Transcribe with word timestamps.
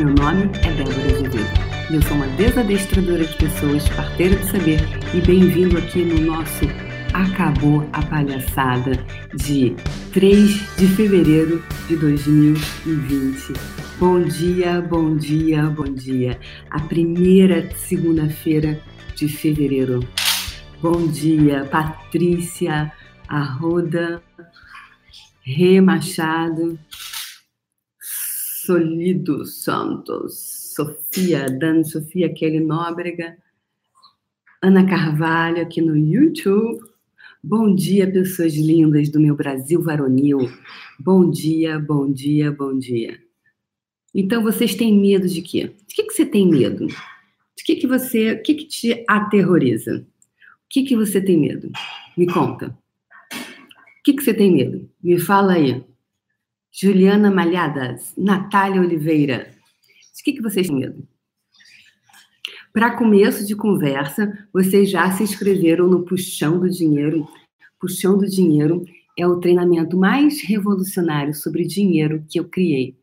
Meu 0.00 0.14
nome 0.14 0.44
é 0.62 0.72
Débora 0.72 0.96
Azevedo 0.96 1.70
eu 1.90 2.00
sou 2.00 2.16
uma 2.16 2.26
desadestradora 2.28 3.22
de 3.22 3.36
pessoas, 3.36 3.86
parteira 3.90 4.34
de 4.34 4.50
saber 4.50 4.80
e 5.12 5.20
bem-vindo 5.20 5.76
aqui 5.76 6.02
no 6.02 6.20
nosso 6.20 6.64
Acabou 7.12 7.86
a 7.92 8.00
Palhaçada 8.00 8.92
de 9.34 9.76
3 10.10 10.76
de 10.78 10.86
fevereiro 10.86 11.62
de 11.86 11.96
2020. 11.96 13.52
Bom 13.98 14.22
dia, 14.22 14.80
bom 14.80 15.14
dia, 15.16 15.64
bom 15.64 15.92
dia. 15.92 16.40
A 16.70 16.80
primeira 16.80 17.70
segunda-feira 17.76 18.80
de 19.14 19.28
fevereiro. 19.28 20.00
Bom 20.80 21.08
dia, 21.08 21.66
Patrícia 21.66 22.90
Arruda, 23.28 24.22
Rê 25.42 25.78
Machado, 25.78 26.78
Solido 28.70 29.44
Santos, 29.44 30.74
Sofia, 30.76 31.46
Dani 31.46 31.84
Sofia 31.84 32.32
Kelly 32.32 32.60
Nóbrega, 32.60 33.36
Ana 34.62 34.88
Carvalho 34.88 35.60
aqui 35.60 35.80
no 35.80 35.96
YouTube. 35.96 36.78
Bom 37.42 37.74
dia, 37.74 38.08
pessoas 38.08 38.54
lindas 38.54 39.08
do 39.08 39.18
meu 39.18 39.34
Brasil 39.34 39.82
varonil. 39.82 40.48
Bom 41.00 41.28
dia, 41.28 41.80
bom 41.80 42.12
dia, 42.12 42.52
bom 42.52 42.78
dia. 42.78 43.18
Então, 44.14 44.40
vocês 44.40 44.72
têm 44.76 44.96
medo 44.96 45.26
de 45.26 45.42
quê? 45.42 45.72
De 45.88 45.92
que, 45.96 46.04
que 46.04 46.14
você 46.14 46.24
tem 46.24 46.48
medo? 46.48 46.86
De 46.86 47.64
que, 47.66 47.74
que 47.74 47.88
você. 47.88 48.34
O 48.34 48.42
que, 48.44 48.54
que 48.54 48.66
te 48.66 49.04
aterroriza? 49.08 49.96
O 49.96 50.68
que, 50.68 50.84
que 50.84 50.94
você 50.94 51.20
tem 51.20 51.36
medo? 51.36 51.72
Me 52.16 52.32
conta. 52.32 52.68
O 52.68 54.02
que, 54.04 54.12
que 54.12 54.22
você 54.22 54.32
tem 54.32 54.52
medo? 54.52 54.88
Me 55.02 55.18
fala 55.18 55.54
aí. 55.54 55.89
Juliana 56.72 57.30
Malhadas, 57.30 58.14
Natália 58.16 58.80
Oliveira. 58.80 59.50
De 60.16 60.22
que, 60.22 60.34
que 60.34 60.42
vocês 60.42 60.68
têm 60.68 60.78
medo? 60.78 61.06
Para 62.72 62.96
começo 62.96 63.44
de 63.44 63.56
conversa, 63.56 64.46
vocês 64.52 64.88
já 64.88 65.10
se 65.10 65.24
inscreveram 65.24 65.88
no 65.88 66.04
Puxão 66.04 66.60
do 66.60 66.70
Dinheiro. 66.70 67.26
Puxão 67.80 68.16
do 68.16 68.26
Dinheiro 68.26 68.84
é 69.18 69.26
o 69.26 69.40
treinamento 69.40 69.96
mais 69.96 70.40
revolucionário 70.42 71.34
sobre 71.34 71.66
dinheiro 71.66 72.24
que 72.28 72.38
eu 72.38 72.44
criei. 72.44 72.96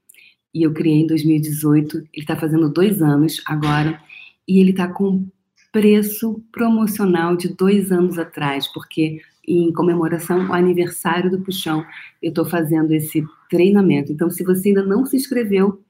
E 0.53 0.63
eu 0.63 0.73
criei 0.73 1.01
em 1.01 1.07
2018, 1.07 1.97
ele 1.97 2.07
está 2.15 2.37
fazendo 2.37 2.69
dois 2.69 3.01
anos 3.01 3.43
agora, 3.45 4.01
e 4.47 4.59
ele 4.59 4.71
está 4.71 4.87
com 4.87 5.27
preço 5.73 6.41
promocional 6.51 7.35
de 7.35 7.49
dois 7.49 7.91
anos 7.91 8.17
atrás, 8.17 8.67
porque 8.73 9.21
em 9.47 9.71
comemoração 9.71 10.47
ao 10.47 10.53
aniversário 10.53 11.31
do 11.31 11.41
Puxão, 11.41 11.85
eu 12.21 12.29
estou 12.29 12.45
fazendo 12.45 12.91
esse 12.91 13.23
treinamento. 13.49 14.11
Então, 14.11 14.29
se 14.29 14.43
você 14.43 14.69
ainda 14.69 14.83
não 14.83 15.05
se 15.05 15.15
inscreveu, 15.15 15.81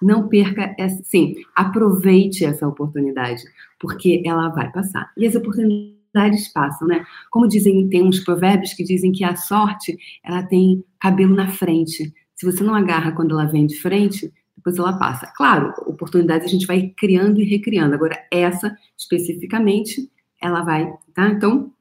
não 0.00 0.28
perca 0.28 0.74
essa, 0.78 1.02
sim, 1.04 1.36
aproveite 1.54 2.44
essa 2.44 2.66
oportunidade, 2.66 3.42
porque 3.78 4.22
ela 4.24 4.48
vai 4.48 4.70
passar. 4.70 5.10
E 5.16 5.26
as 5.26 5.34
oportunidades 5.34 6.52
passam, 6.52 6.88
né? 6.88 7.04
Como 7.30 7.48
dizem, 7.48 7.88
tem 7.88 8.02
uns 8.02 8.20
provérbios 8.20 8.72
que 8.74 8.84
dizem 8.84 9.12
que 9.12 9.24
a 9.24 9.36
sorte, 9.36 9.96
ela 10.24 10.42
tem 10.42 10.84
cabelo 10.98 11.34
na 11.34 11.48
frente. 11.48 12.12
Se 12.34 12.46
você 12.46 12.62
não 12.64 12.74
agarra 12.74 13.12
quando 13.12 13.32
ela 13.32 13.46
vem 13.46 13.66
de 13.66 13.76
frente, 13.76 14.32
depois 14.56 14.78
ela 14.78 14.98
passa. 14.98 15.30
Claro, 15.36 15.72
oportunidades 15.86 16.46
a 16.46 16.50
gente 16.50 16.66
vai 16.66 16.92
criando 16.96 17.40
e 17.40 17.44
recriando. 17.44 17.94
Agora, 17.94 18.18
essa 18.30 18.74
especificamente, 18.96 20.10
ela 20.40 20.62
vai, 20.62 20.90
tá? 21.14 21.28
Então, 21.28 21.72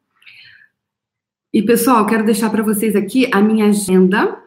e 1.52 1.64
pessoal, 1.64 2.05
quero 2.05 2.23
deixar 2.23 2.50
para 2.52 2.61
vocês 2.61 2.95
aqui 2.95 3.28
a 3.31 3.42
minha 3.42 3.66
agenda. 3.66 4.38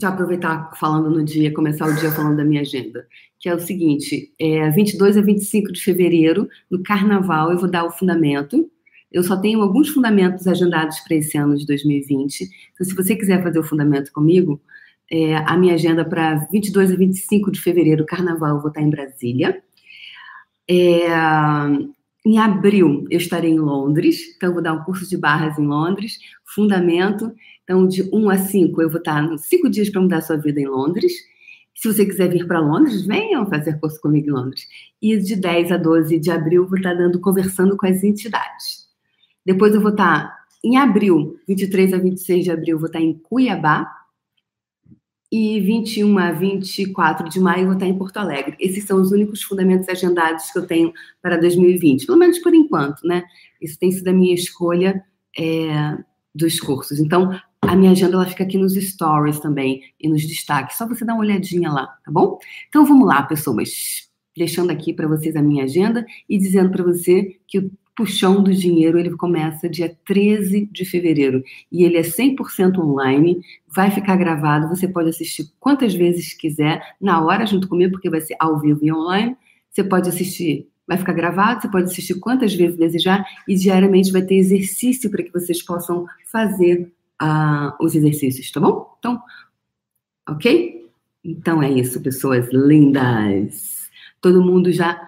Já 0.00 0.08
aproveitar 0.08 0.72
falando 0.76 1.10
no 1.10 1.24
dia, 1.24 1.52
começar 1.52 1.86
o 1.86 1.94
dia 1.94 2.10
falando 2.10 2.36
da 2.36 2.44
minha 2.44 2.60
agenda, 2.60 3.06
que 3.38 3.48
é 3.48 3.54
o 3.54 3.60
seguinte: 3.60 4.32
é 4.38 4.68
22 4.70 5.16
a 5.16 5.20
25 5.20 5.72
de 5.72 5.80
fevereiro, 5.80 6.48
no 6.70 6.82
Carnaval, 6.82 7.52
eu 7.52 7.58
vou 7.58 7.70
dar 7.70 7.84
o 7.84 7.90
fundamento. 7.90 8.68
Eu 9.12 9.22
só 9.22 9.36
tenho 9.36 9.62
alguns 9.62 9.88
fundamentos 9.88 10.46
agendados 10.46 10.98
para 11.00 11.16
esse 11.16 11.38
ano 11.38 11.56
de 11.56 11.64
2020. 11.64 12.48
Então, 12.74 12.86
se 12.86 12.94
você 12.94 13.16
quiser 13.16 13.42
fazer 13.42 13.58
o 13.58 13.64
fundamento 13.64 14.12
comigo, 14.12 14.60
é, 15.10 15.36
a 15.36 15.56
minha 15.56 15.74
agenda 15.74 16.04
para 16.04 16.34
22 16.50 16.92
a 16.92 16.96
25 16.96 17.50
de 17.50 17.60
fevereiro, 17.60 18.04
Carnaval, 18.04 18.56
eu 18.56 18.60
vou 18.60 18.68
estar 18.68 18.82
em 18.82 18.90
Brasília. 18.90 19.62
É, 20.68 21.08
em 22.26 22.38
abril, 22.38 23.06
eu 23.10 23.18
estarei 23.18 23.50
em 23.50 23.58
Londres, 23.58 24.34
então 24.36 24.52
vou 24.52 24.62
dar 24.62 24.72
um 24.72 24.84
curso 24.84 25.08
de 25.08 25.16
barras 25.16 25.58
em 25.58 25.66
Londres, 25.66 26.18
fundamento. 26.44 27.32
Então, 27.64 27.86
de 27.86 28.02
1 28.12 28.30
a 28.30 28.38
5, 28.38 28.82
eu 28.82 28.90
vou 28.90 28.98
estar 28.98 29.38
cinco 29.38 29.68
dias 29.68 29.88
para 29.88 30.00
mudar 30.00 30.20
sua 30.20 30.36
vida 30.36 30.60
em 30.60 30.66
Londres. 30.66 31.12
Se 31.74 31.92
você 31.92 32.04
quiser 32.04 32.28
vir 32.28 32.46
para 32.46 32.58
Londres, 32.58 33.06
venham 33.06 33.46
fazer 33.46 33.78
curso 33.78 34.00
comigo 34.00 34.28
em 34.28 34.32
Londres. 34.32 34.66
E 35.00 35.16
de 35.16 35.36
10 35.36 35.72
a 35.72 35.76
12 35.76 36.18
de 36.18 36.30
abril, 36.30 36.66
vou 36.66 36.76
estar 36.76 36.94
dando, 36.94 37.20
conversando 37.20 37.76
com 37.76 37.86
as 37.86 38.02
entidades. 38.02 38.88
Depois 39.46 39.74
eu 39.74 39.80
vou 39.80 39.92
estar 39.92 40.36
em 40.64 40.76
abril, 40.76 41.38
23 41.46 41.94
a 41.94 41.98
26 41.98 42.44
de 42.44 42.50
abril, 42.50 42.78
vou 42.78 42.86
estar 42.86 43.00
em 43.00 43.14
Cuiabá, 43.14 43.86
e 45.30 45.60
21 45.60 46.18
a 46.18 46.32
24 46.32 47.28
de 47.28 47.38
maio 47.38 47.66
vou 47.66 47.74
estar 47.74 47.86
em 47.86 47.96
Porto 47.96 48.16
Alegre. 48.16 48.56
Esses 48.58 48.84
são 48.84 49.00
os 49.00 49.12
únicos 49.12 49.42
fundamentos 49.42 49.88
agendados 49.88 50.50
que 50.50 50.58
eu 50.58 50.66
tenho 50.66 50.92
para 51.20 51.36
2020, 51.36 52.06
pelo 52.06 52.18
menos 52.18 52.38
por 52.38 52.54
enquanto, 52.54 53.06
né? 53.06 53.24
Isso 53.60 53.78
tem 53.78 53.90
sido 53.92 54.08
a 54.08 54.12
minha 54.12 54.34
escolha 54.34 55.04
é, 55.38 55.98
dos 56.34 56.58
cursos. 56.58 56.98
Então, 56.98 57.38
a 57.60 57.76
minha 57.76 57.90
agenda 57.90 58.14
ela 58.14 58.26
fica 58.26 58.44
aqui 58.44 58.56
nos 58.56 58.74
stories 58.74 59.40
também 59.40 59.82
e 60.00 60.08
nos 60.08 60.26
destaques. 60.26 60.78
Só 60.78 60.86
você 60.86 61.04
dar 61.04 61.14
uma 61.14 61.22
olhadinha 61.22 61.70
lá, 61.70 61.86
tá 62.04 62.10
bom? 62.10 62.38
Então, 62.68 62.86
vamos 62.86 63.06
lá, 63.06 63.22
pessoas. 63.22 64.08
Deixando 64.36 64.70
aqui 64.70 64.92
para 64.92 65.08
vocês 65.08 65.34
a 65.34 65.42
minha 65.42 65.64
agenda 65.64 66.06
e 66.28 66.38
dizendo 66.38 66.70
para 66.70 66.84
você 66.84 67.36
que 67.46 67.58
o 67.58 67.70
Puxão 67.98 68.40
do 68.44 68.54
Dinheiro, 68.54 68.96
ele 68.96 69.10
começa 69.16 69.68
dia 69.68 69.92
13 70.06 70.66
de 70.70 70.84
fevereiro 70.84 71.42
e 71.70 71.82
ele 71.82 71.96
é 71.96 72.02
100% 72.02 72.78
online, 72.78 73.40
vai 73.66 73.90
ficar 73.90 74.14
gravado, 74.14 74.68
você 74.68 74.86
pode 74.86 75.08
assistir 75.08 75.50
quantas 75.58 75.92
vezes 75.96 76.32
quiser, 76.32 76.80
na 77.00 77.20
hora 77.20 77.44
junto 77.44 77.66
comigo, 77.66 77.90
porque 77.90 78.08
vai 78.08 78.20
ser 78.20 78.36
ao 78.38 78.60
vivo 78.60 78.78
e 78.84 78.92
online. 78.92 79.36
Você 79.68 79.82
pode 79.82 80.08
assistir, 80.08 80.68
vai 80.86 80.96
ficar 80.96 81.12
gravado, 81.12 81.60
você 81.60 81.68
pode 81.68 81.86
assistir 81.86 82.14
quantas 82.20 82.54
vezes 82.54 82.78
desejar 82.78 83.26
e 83.48 83.56
diariamente 83.56 84.12
vai 84.12 84.22
ter 84.22 84.36
exercício 84.36 85.10
para 85.10 85.24
que 85.24 85.32
vocês 85.32 85.60
possam 85.60 86.06
fazer 86.30 86.92
uh, 87.20 87.84
os 87.84 87.96
exercícios, 87.96 88.48
tá 88.52 88.60
bom? 88.60 88.94
Então, 89.00 89.20
ok? 90.28 90.88
Então 91.24 91.60
é 91.60 91.68
isso, 91.68 92.00
pessoas 92.00 92.48
lindas. 92.52 93.90
Todo 94.20 94.40
mundo 94.40 94.70
já 94.70 95.07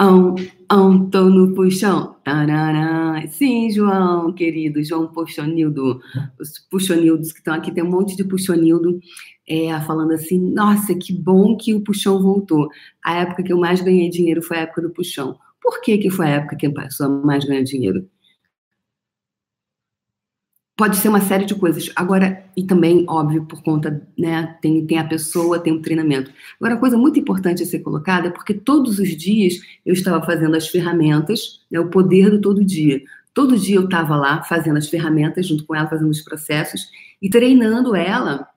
Ão, 0.00 0.34
ão, 0.70 1.10
tô 1.10 1.28
no 1.28 1.54
puxão. 1.54 2.16
Tarará. 2.24 3.22
Sim, 3.28 3.70
João, 3.70 4.32
querido, 4.32 4.82
João 4.82 5.08
Puxonildo. 5.08 6.00
Os 6.40 6.58
puxonildos 6.70 7.32
que 7.32 7.40
estão 7.40 7.52
aqui, 7.52 7.70
tem 7.70 7.84
um 7.84 7.90
monte 7.90 8.16
de 8.16 8.24
puxonildo 8.24 8.98
é, 9.46 9.78
falando 9.82 10.12
assim: 10.12 10.38
nossa, 10.38 10.94
que 10.94 11.12
bom 11.12 11.54
que 11.54 11.74
o 11.74 11.82
puxão 11.82 12.22
voltou. 12.22 12.66
A 13.04 13.16
época 13.18 13.42
que 13.42 13.52
eu 13.52 13.58
mais 13.58 13.82
ganhei 13.82 14.08
dinheiro 14.08 14.40
foi 14.40 14.56
a 14.56 14.60
época 14.60 14.80
do 14.80 14.90
puxão. 14.90 15.38
Por 15.62 15.82
que, 15.82 15.98
que 15.98 16.08
foi 16.08 16.26
a 16.28 16.36
época 16.36 16.56
que 16.56 16.70
pessoa 16.70 17.10
mais 17.22 17.44
ganhou 17.44 17.64
dinheiro? 17.64 18.08
Pode 20.80 20.96
ser 20.96 21.10
uma 21.10 21.20
série 21.20 21.44
de 21.44 21.54
coisas. 21.54 21.90
Agora, 21.94 22.42
e 22.56 22.64
também, 22.64 23.04
óbvio, 23.06 23.44
por 23.44 23.62
conta, 23.62 24.02
né, 24.18 24.56
tem, 24.62 24.86
tem 24.86 24.98
a 24.98 25.04
pessoa, 25.04 25.58
tem 25.58 25.74
o 25.74 25.82
treinamento. 25.82 26.32
Agora, 26.58 26.78
coisa 26.78 26.96
muito 26.96 27.20
importante 27.20 27.62
a 27.62 27.66
ser 27.66 27.80
colocada 27.80 28.28
é 28.28 28.30
porque 28.30 28.54
todos 28.54 28.98
os 28.98 29.08
dias 29.14 29.60
eu 29.84 29.92
estava 29.92 30.24
fazendo 30.24 30.56
as 30.56 30.68
ferramentas, 30.68 31.60
né, 31.70 31.78
o 31.78 31.90
poder 31.90 32.30
do 32.30 32.40
todo 32.40 32.64
dia. 32.64 33.02
Todo 33.34 33.58
dia 33.58 33.76
eu 33.76 33.84
estava 33.84 34.16
lá 34.16 34.42
fazendo 34.44 34.78
as 34.78 34.88
ferramentas, 34.88 35.46
junto 35.46 35.66
com 35.66 35.74
ela, 35.74 35.86
fazendo 35.86 36.08
os 36.08 36.22
processos 36.22 36.88
e 37.20 37.28
treinando 37.28 37.94
ela 37.94 38.48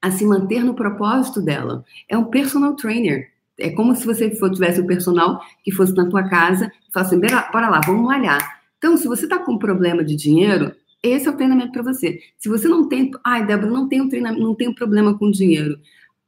a 0.00 0.12
se 0.12 0.24
manter 0.24 0.62
no 0.62 0.74
propósito 0.74 1.42
dela. 1.42 1.84
É 2.08 2.16
um 2.16 2.26
personal 2.26 2.76
trainer. 2.76 3.32
É 3.58 3.70
como 3.70 3.96
se 3.96 4.06
você 4.06 4.30
tivesse 4.30 4.80
um 4.80 4.86
personal 4.86 5.40
que 5.64 5.72
fosse 5.72 5.92
na 5.92 6.08
tua 6.08 6.22
casa 6.28 6.70
e 6.88 6.92
falasse 6.92 7.16
assim, 7.16 7.50
bora 7.52 7.68
lá, 7.68 7.80
vamos 7.84 8.04
malhar. 8.04 8.62
Então, 8.78 8.96
se 8.96 9.08
você 9.08 9.24
está 9.24 9.40
com 9.40 9.54
um 9.54 9.58
problema 9.58 10.04
de 10.04 10.14
dinheiro, 10.14 10.72
esse 11.04 11.28
é 11.28 11.30
o 11.30 11.36
treinamento 11.36 11.72
para 11.72 11.82
você. 11.82 12.18
Se 12.38 12.48
você 12.48 12.66
não 12.66 12.88
tem, 12.88 13.10
ai, 13.24 13.46
Débora, 13.46 13.70
não 13.70 13.88
tenho 13.88 14.08
treinamento, 14.08 14.42
não 14.42 14.54
tenho 14.54 14.74
problema 14.74 15.16
com 15.18 15.30
dinheiro. 15.30 15.78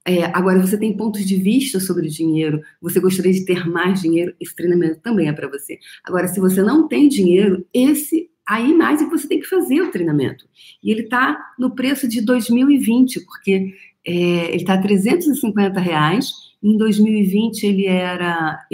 É, 0.04 0.24
agora 0.26 0.60
você 0.60 0.78
tem 0.78 0.96
pontos 0.96 1.24
de 1.24 1.36
vista 1.36 1.80
sobre 1.80 2.08
dinheiro, 2.08 2.60
você 2.80 3.00
gostaria 3.00 3.32
de 3.32 3.44
ter 3.44 3.68
mais 3.68 4.00
dinheiro, 4.00 4.32
esse 4.38 4.54
treinamento 4.54 5.00
também 5.00 5.28
é 5.28 5.32
para 5.32 5.48
você. 5.48 5.78
Agora, 6.04 6.28
se 6.28 6.38
você 6.38 6.62
não 6.62 6.86
tem 6.86 7.08
dinheiro, 7.08 7.66
esse 7.74 8.30
aí 8.46 8.72
mais 8.72 9.00
é 9.00 9.04
que 9.04 9.10
você 9.10 9.26
tem 9.26 9.40
que 9.40 9.48
fazer 9.48 9.80
o 9.80 9.90
treinamento. 9.90 10.46
E 10.82 10.92
ele 10.92 11.02
está 11.02 11.36
no 11.58 11.74
preço 11.74 12.06
de 12.06 12.20
2020, 12.20 13.20
porque 13.22 13.74
é, 14.06 14.12
ele 14.48 14.56
está 14.56 14.74
a 14.74 14.80
350 14.80 15.80
reais. 15.80 16.32
Em 16.62 16.76
2020 16.76 17.64
ele 17.64 17.86
era 17.86 18.64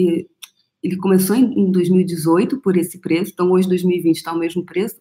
ele 0.82 0.96
começou 0.96 1.36
em 1.36 1.70
2018 1.70 2.60
por 2.60 2.76
esse 2.76 2.98
preço, 2.98 3.30
então 3.32 3.52
hoje 3.52 3.68
2020 3.68 4.16
está 4.16 4.32
o 4.32 4.38
mesmo 4.38 4.64
preço. 4.64 4.96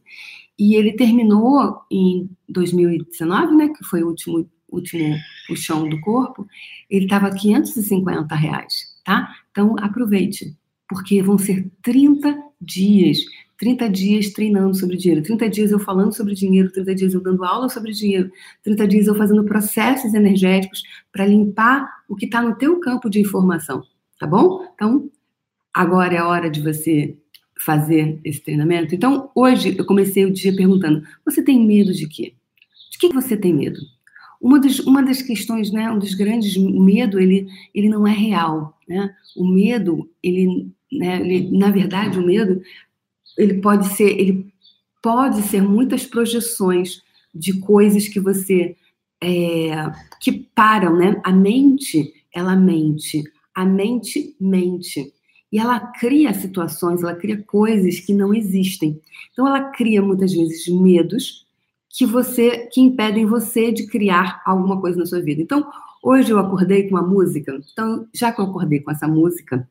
E 0.61 0.75
ele 0.75 0.93
terminou 0.93 1.81
em 1.89 2.29
2019, 2.47 3.55
né, 3.55 3.69
que 3.69 3.83
foi 3.83 4.03
o 4.03 4.09
último, 4.09 4.47
último 4.69 5.15
puxão 5.47 5.89
do 5.89 5.99
corpo, 6.01 6.45
ele 6.87 7.05
estava 7.05 7.31
550 7.31 8.35
reais, 8.35 8.95
tá? 9.03 9.27
Então 9.49 9.75
aproveite, 9.79 10.55
porque 10.87 11.19
vão 11.23 11.39
ser 11.39 11.67
30 11.81 12.37
dias 12.61 13.17
30 13.57 13.89
dias 13.89 14.33
treinando 14.33 14.75
sobre 14.75 14.97
dinheiro, 14.97 15.23
30 15.23 15.49
dias 15.49 15.71
eu 15.71 15.79
falando 15.79 16.13
sobre 16.13 16.35
dinheiro, 16.35 16.71
30 16.71 16.95
dias 16.95 17.13
eu 17.13 17.21
dando 17.21 17.43
aula 17.43 17.67
sobre 17.67 17.91
dinheiro, 17.91 18.31
30 18.63 18.87
dias 18.87 19.07
eu 19.07 19.15
fazendo 19.15 19.43
processos 19.43 20.13
energéticos 20.13 20.83
para 21.11 21.25
limpar 21.25 21.87
o 22.07 22.15
que 22.15 22.25
está 22.25 22.41
no 22.41 22.55
teu 22.55 22.79
campo 22.79 23.07
de 23.07 23.19
informação, 23.19 23.83
tá 24.19 24.25
bom? 24.25 24.67
Então, 24.73 25.09
agora 25.71 26.15
é 26.15 26.17
a 26.17 26.27
hora 26.27 26.49
de 26.49 26.59
você 26.59 27.15
fazer 27.65 28.19
esse 28.23 28.41
treinamento. 28.41 28.95
Então, 28.95 29.29
hoje 29.35 29.75
eu 29.77 29.85
comecei 29.85 30.25
o 30.25 30.33
dia 30.33 30.55
perguntando: 30.55 31.03
você 31.25 31.43
tem 31.43 31.65
medo 31.65 31.93
de 31.93 32.07
quê? 32.07 32.33
De 32.91 32.97
que 32.97 33.13
você 33.13 33.37
tem 33.37 33.53
medo? 33.53 33.79
Uma 34.41 34.59
das, 34.59 34.79
uma 34.79 35.03
das 35.03 35.21
questões, 35.21 35.71
né, 35.71 35.91
um 35.91 35.99
dos 35.99 36.15
grandes 36.15 36.57
medo, 36.57 37.19
ele, 37.19 37.47
ele 37.75 37.87
não 37.87 38.07
é 38.07 38.11
real, 38.11 38.77
né? 38.87 39.13
O 39.35 39.47
medo, 39.47 40.09
ele, 40.23 40.71
né, 40.91 41.21
ele, 41.21 41.55
na 41.55 41.69
verdade, 41.69 42.17
o 42.17 42.25
medo 42.25 42.61
ele 43.37 43.55
pode 43.55 43.87
ser, 43.95 44.19
ele 44.19 44.51
pode 45.01 45.41
ser 45.43 45.61
muitas 45.61 46.05
projeções 46.05 47.01
de 47.33 47.59
coisas 47.59 48.07
que 48.07 48.19
você 48.19 48.75
é, 49.23 49.71
que 50.19 50.31
param, 50.31 50.97
né? 50.97 51.21
A 51.23 51.31
mente, 51.31 52.11
ela 52.33 52.55
mente, 52.55 53.23
a 53.53 53.63
mente 53.63 54.35
mente 54.39 55.13
e 55.51 55.59
ela 55.59 55.80
cria 55.80 56.33
situações, 56.33 57.03
ela 57.03 57.15
cria 57.15 57.42
coisas 57.44 58.00
que 58.00 58.13
não 58.13 58.33
existem. 58.33 59.01
Então 59.31 59.45
ela 59.45 59.71
cria 59.71 60.01
muitas 60.01 60.33
vezes 60.33 60.68
medos 60.68 61.45
que 61.89 62.06
você 62.06 62.69
que 62.71 62.80
impedem 62.80 63.25
você 63.25 63.71
de 63.71 63.86
criar 63.88 64.42
alguma 64.45 64.80
coisa 64.80 65.00
na 65.00 65.06
sua 65.06 65.21
vida. 65.21 65.42
Então 65.42 65.69
hoje 66.01 66.31
eu 66.31 66.39
acordei 66.39 66.88
com 66.88 66.95
uma 66.95 67.06
música. 67.06 67.59
Então 67.71 68.07
já 68.13 68.31
que 68.31 68.39
eu 68.39 68.45
acordei 68.45 68.80
com 68.80 68.92
essa 68.92 69.07
música, 69.07 69.68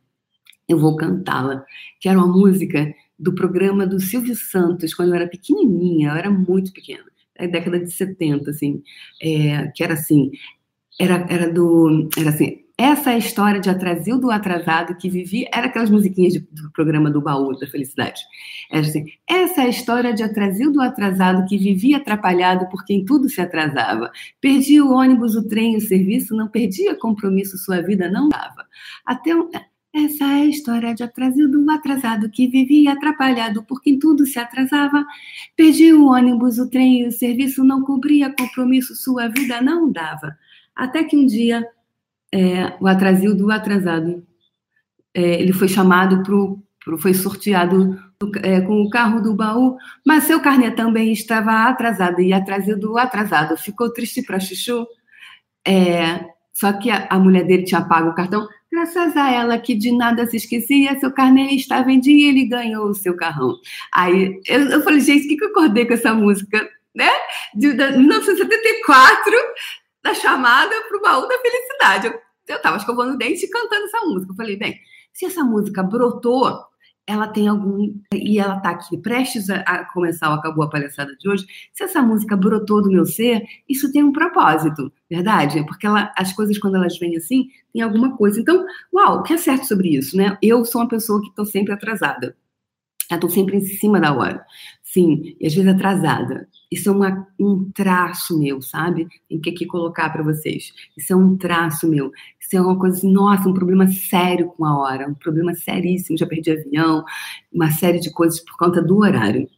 eu 0.69 0.79
vou 0.79 0.97
cantá-la. 0.97 1.65
Que 1.99 2.09
era 2.09 2.19
uma 2.19 2.29
música 2.29 2.95
do 3.21 3.35
programa 3.35 3.87
do 3.87 4.01
Silvio 4.01 4.35
Santos, 4.35 4.95
quando 4.95 5.11
eu 5.11 5.15
era 5.17 5.29
pequenininha, 5.29 6.11
eu 6.11 6.17
era 6.17 6.31
muito 6.31 6.73
pequena, 6.73 7.05
é 7.35 7.47
década 7.47 7.79
de 7.79 7.91
70, 7.91 8.51
assim, 8.51 8.83
é, 9.21 9.67
que 9.75 9.85
era 9.85 9.93
assim, 9.93 10.31
era, 10.99 11.27
era 11.29 11.53
do, 11.53 12.09
era 12.17 12.31
assim, 12.31 12.65
essa 12.81 13.11
é 13.11 13.15
a 13.15 13.19
história 13.19 13.61
de 13.61 13.69
Atrasildo 13.69 14.31
Atrasado 14.31 14.97
que 14.97 15.11
vivia, 15.11 15.49
era 15.53 15.67
aquelas 15.67 15.91
musiquinhas 15.91 16.33
de, 16.33 16.41
do 16.41 16.71
programa 16.73 17.11
do 17.11 17.21
Baú 17.21 17.55
da 17.59 17.67
Felicidade, 17.67 18.23
era 18.71 18.81
assim, 18.81 19.05
essa 19.29 19.61
é 19.61 19.65
a 19.67 19.69
história 19.69 20.15
de 20.15 20.23
Atrasildo 20.23 20.81
Atrasado 20.81 21.47
que 21.47 21.59
vivia 21.59 21.99
atrapalhado 21.99 22.67
por 22.71 22.85
quem 22.85 23.05
tudo 23.05 23.29
se 23.29 23.41
atrasava, 23.41 24.11
perdia 24.41 24.83
o 24.83 24.95
ônibus, 24.95 25.37
o 25.37 25.47
trem, 25.47 25.77
o 25.77 25.81
serviço, 25.81 26.35
não 26.35 26.49
perdia 26.49 26.95
compromisso, 26.95 27.59
sua 27.59 27.83
vida 27.83 28.11
não 28.11 28.31
dava, 28.31 28.67
até 29.05 29.37
um, 29.37 29.51
essa 29.93 30.25
é 30.25 30.43
a 30.43 30.47
história 30.47 30.95
de 30.95 31.03
atrasado, 31.03 31.61
um 31.61 31.71
atrasado 31.71 32.31
que 32.31 32.47
vivia 32.47 32.93
atrapalhado 32.93 33.63
por 33.65 33.83
quem 33.83 33.99
tudo 33.99 34.25
se 34.25 34.39
atrasava. 34.39 35.05
Perdia 35.57 35.99
o 35.99 36.07
ônibus, 36.07 36.59
o 36.59 36.71
trem 36.71 37.01
e 37.01 37.09
o 37.09 37.13
serviço, 37.13 37.65
não 37.65 37.83
cumpria 37.83 38.33
compromisso, 38.33 38.95
sua 38.95 39.29
vida 39.29 39.61
não 39.61 39.91
dava. 39.91 40.39
Até 40.77 41.03
que 41.03 41.17
um 41.17 41.27
dia, 41.27 41.67
é, 42.33 42.75
o 42.81 42.87
atrasildo, 42.87 43.51
atrasado, 43.51 44.27
é, 45.15 45.41
ele 45.41 45.53
foi 45.53 45.69
chamado 45.69 46.23
para 46.23 46.99
foi 46.99 47.13
sorteado 47.15 47.99
é, 48.43 48.61
com 48.61 48.83
o 48.83 48.91
carro 48.91 49.21
do 49.21 49.35
baú, 49.35 49.77
mas 50.07 50.25
seu 50.25 50.41
carnê 50.41 50.71
também 50.71 51.13
estava 51.13 51.69
atrasado 51.69 52.21
e 52.21 52.33
atrasado, 52.33 52.99
atrasado. 52.99 53.57
Ficou 53.57 53.93
triste 53.93 54.23
para 54.23 54.41
Chuchu. 54.41 54.87
É, 55.67 56.25
só 56.53 56.73
que 56.73 56.91
a, 56.91 57.07
a 57.11 57.19
mulher 57.19 57.45
dele 57.45 57.65
tinha 57.65 57.83
pago 57.83 58.11
o 58.11 58.15
cartão 58.15 58.47
Graças 58.73 59.17
a 59.17 59.33
ela 59.33 59.59
que 59.59 59.75
de 59.75 59.91
nada 59.91 60.27
se 60.27 60.37
esquecia, 60.37 60.99
seu 61.01 61.11
carnê 61.11 61.55
estava 61.55 61.91
em 61.91 61.99
dia 61.99 62.27
e 62.27 62.29
ele 62.29 62.45
ganhou 62.45 62.87
o 62.87 62.95
seu 62.95 63.17
carrão. 63.17 63.57
Aí 63.93 64.41
eu, 64.47 64.61
eu 64.71 64.83
falei, 64.83 65.01
gente, 65.01 65.25
o 65.25 65.29
que, 65.29 65.37
que 65.37 65.45
eu 65.45 65.49
acordei 65.49 65.85
com 65.85 65.95
essa 65.95 66.15
música, 66.15 66.69
né? 66.95 67.11
De, 67.53 67.73
de 67.73 67.99
1974, 67.99 69.33
da 70.03 70.15
chamada 70.15 70.75
para 70.89 70.99
o 70.99 71.03
baú 71.03 71.29
da 71.29 71.39
felicidade. 71.39 72.21
Eu 72.49 72.57
estava 72.57 72.77
escovando 72.77 73.15
o 73.15 73.19
dente 73.19 73.45
e 73.45 73.51
cantando 73.51 73.85
essa 73.85 74.01
música. 74.01 74.33
Eu 74.33 74.37
falei, 74.37 74.57
bem, 74.57 74.79
se 75.13 75.27
essa 75.27 75.45
música 75.45 75.83
brotou 75.83 76.71
ela 77.11 77.27
tem 77.27 77.49
algum. 77.49 77.93
E 78.15 78.39
ela 78.39 78.57
está 78.57 78.71
aqui 78.71 78.97
prestes 78.97 79.51
a, 79.51 79.85
começar 79.93 80.33
Acabou 80.33 80.65
a 80.65 80.71
Palhaçada 80.71 81.15
de 81.17 81.29
hoje. 81.29 81.45
Se 81.73 81.83
essa 81.83 82.01
música 82.01 82.37
brotou 82.37 82.81
do 82.81 82.91
meu 82.91 83.05
ser, 83.05 83.43
isso 83.69 83.91
tem 83.91 84.05
um 84.05 84.13
propósito, 84.13 84.93
verdade? 85.11 85.65
Porque 85.67 85.87
ela, 85.87 86.13
as 86.17 86.33
coisas, 86.33 86.57
quando 86.59 86.77
elas 86.77 86.97
vêm 86.99 87.17
assim, 87.17 87.49
tem 87.73 87.83
alguma 87.83 88.17
coisa. 88.17 88.41
Então, 88.41 88.65
uau, 88.95 89.19
o 89.19 89.23
que 89.23 89.33
é 89.33 89.37
certo 89.37 89.67
sobre 89.67 89.89
isso, 89.97 90.17
né? 90.17 90.39
Eu 90.41 90.65
sou 90.65 90.81
uma 90.81 90.89
pessoa 90.89 91.21
que 91.21 91.29
estou 91.29 91.45
sempre 91.45 91.73
atrasada. 91.73 92.37
Eu 93.11 93.17
estou 93.17 93.31
sempre 93.31 93.57
em 93.57 93.61
cima 93.61 94.01
da 94.01 94.13
hora. 94.13 94.45
Sim, 94.83 95.37
e 95.41 95.47
às 95.47 95.55
vezes 95.55 95.69
atrasada. 95.69 96.49
Isso 96.71 96.89
é 96.89 96.93
uma, 96.93 97.27
um 97.39 97.71
traço 97.73 98.39
meu, 98.39 98.63
sabe? 98.63 99.09
Tem 99.29 99.41
que 99.41 99.51
aqui 99.51 99.67
colocar 99.67 100.11
para 100.11 100.23
vocês. 100.23 100.73
Isso 100.97 101.13
é 101.13 101.17
um 101.17 101.37
traço 101.37 101.89
meu. 101.89 102.13
Isso 102.41 102.57
é 102.57 102.61
uma 102.61 102.79
coisa 102.79 102.97
assim, 102.97 103.13
nossa, 103.13 103.49
um 103.49 103.55
problema 103.55 103.89
sério 103.89 104.47
com 104.57 104.65
a 104.65 104.79
hora, 104.79 105.09
um 105.09 105.15
problema 105.15 105.53
seríssimo. 105.55 106.17
Já 106.17 106.27
perdi 106.27 106.53
avião, 106.53 107.05
uma 107.53 107.71
série 107.71 107.99
de 107.99 108.11
coisas 108.13 108.41
por 108.41 108.57
conta 108.57 108.81
do 108.81 108.99
horário. 108.99 109.49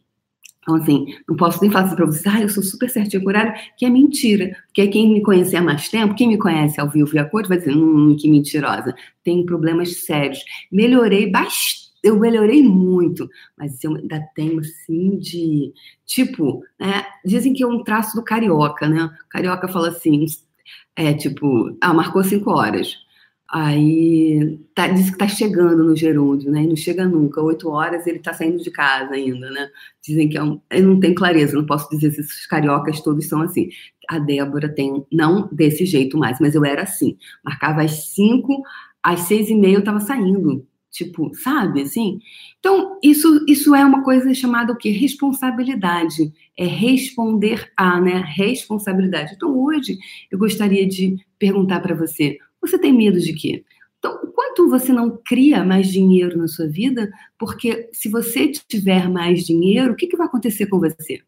Então, 0.62 0.76
assim, 0.76 1.06
não 1.28 1.36
posso 1.36 1.60
nem 1.60 1.70
falar 1.70 1.86
assim 1.86 1.96
para 1.96 2.06
vocês, 2.06 2.26
ah, 2.26 2.40
eu 2.40 2.48
sou 2.48 2.62
super 2.62 2.88
certinho 2.88 3.22
com 3.22 3.28
horário, 3.28 3.52
que 3.76 3.84
é 3.84 3.90
mentira. 3.90 4.56
Porque 4.66 4.86
quem 4.86 5.12
me 5.12 5.20
conhece 5.20 5.56
há 5.56 5.60
mais 5.60 5.88
tempo, 5.88 6.14
quem 6.14 6.28
me 6.28 6.38
conhece 6.38 6.80
ao 6.80 6.88
vivo 6.88 7.14
e 7.14 7.18
a 7.18 7.24
cor, 7.24 7.46
vai 7.48 7.58
dizer, 7.58 7.76
hum, 7.76 8.16
que 8.18 8.30
mentirosa. 8.30 8.94
Tem 9.24 9.44
problemas 9.44 10.04
sérios. 10.04 10.38
Melhorei 10.70 11.30
bastante 11.30 11.81
eu 12.02 12.18
melhorei 12.18 12.62
muito, 12.62 13.28
mas 13.56 13.82
eu 13.84 13.94
ainda 13.94 14.20
tenho 14.34 14.58
assim 14.60 15.18
de 15.18 15.72
tipo, 16.04 16.62
né? 16.78 17.04
Dizem 17.24 17.52
que 17.54 17.62
é 17.62 17.66
um 17.66 17.84
traço 17.84 18.16
do 18.16 18.24
carioca, 18.24 18.88
né? 18.88 19.04
O 19.04 19.28
carioca 19.28 19.68
fala 19.68 19.88
assim, 19.88 20.26
é 20.96 21.14
tipo, 21.14 21.76
ah, 21.80 21.94
marcou 21.94 22.24
cinco 22.24 22.50
horas. 22.50 22.96
Aí 23.54 24.58
tá, 24.74 24.88
diz 24.88 25.10
que 25.10 25.18
tá 25.18 25.28
chegando 25.28 25.84
no 25.84 25.94
gerúndio, 25.94 26.50
né? 26.50 26.62
E 26.62 26.66
não 26.66 26.76
chega 26.76 27.06
nunca. 27.06 27.42
Oito 27.42 27.68
horas 27.68 28.06
ele 28.06 28.18
tá 28.18 28.32
saindo 28.32 28.62
de 28.62 28.70
casa 28.70 29.12
ainda, 29.12 29.50
né? 29.50 29.68
Dizem 30.02 30.28
que 30.28 30.38
é 30.38 30.42
um. 30.42 30.60
Eu 30.70 30.82
não 30.84 30.98
tenho 30.98 31.14
clareza, 31.14 31.54
não 31.56 31.66
posso 31.66 31.88
dizer 31.90 32.12
se 32.12 32.20
esses 32.22 32.46
cariocas 32.46 33.00
todos 33.02 33.28
são 33.28 33.42
assim. 33.42 33.68
A 34.08 34.18
Débora 34.18 34.68
tem, 34.74 35.06
não 35.12 35.48
desse 35.52 35.84
jeito 35.86 36.16
mais, 36.18 36.40
mas 36.40 36.54
eu 36.54 36.64
era 36.64 36.82
assim. 36.82 37.18
Marcava 37.44 37.82
às 37.82 38.14
cinco, 38.14 38.62
às 39.02 39.20
seis 39.20 39.50
e 39.50 39.54
meia 39.54 39.76
eu 39.76 39.84
tava 39.84 40.00
saindo 40.00 40.66
Tipo, 40.92 41.34
sabe 41.34 41.80
assim? 41.80 42.20
Então, 42.58 42.98
isso, 43.02 43.42
isso 43.48 43.74
é 43.74 43.82
uma 43.82 44.04
coisa 44.04 44.34
chamada 44.34 44.74
o 44.74 44.76
quê? 44.76 44.90
Responsabilidade. 44.90 46.30
É 46.56 46.66
responder 46.66 47.72
a, 47.74 47.98
né? 47.98 48.22
Responsabilidade. 48.36 49.32
Então, 49.34 49.58
hoje, 49.58 49.96
eu 50.30 50.38
gostaria 50.38 50.86
de 50.86 51.16
perguntar 51.38 51.80
para 51.80 51.94
você: 51.94 52.36
você 52.60 52.78
tem 52.78 52.92
medo 52.92 53.18
de 53.18 53.32
quê? 53.32 53.64
Então, 53.98 54.18
quanto 54.34 54.68
você 54.68 54.92
não 54.92 55.18
cria 55.24 55.64
mais 55.64 55.88
dinheiro 55.90 56.36
na 56.36 56.46
sua 56.46 56.68
vida, 56.68 57.10
porque 57.38 57.88
se 57.92 58.10
você 58.10 58.48
tiver 58.48 59.08
mais 59.08 59.46
dinheiro, 59.46 59.92
o 59.92 59.96
que, 59.96 60.06
que 60.06 60.16
vai 60.16 60.26
acontecer 60.26 60.66
com 60.66 60.78
você? 60.78 61.22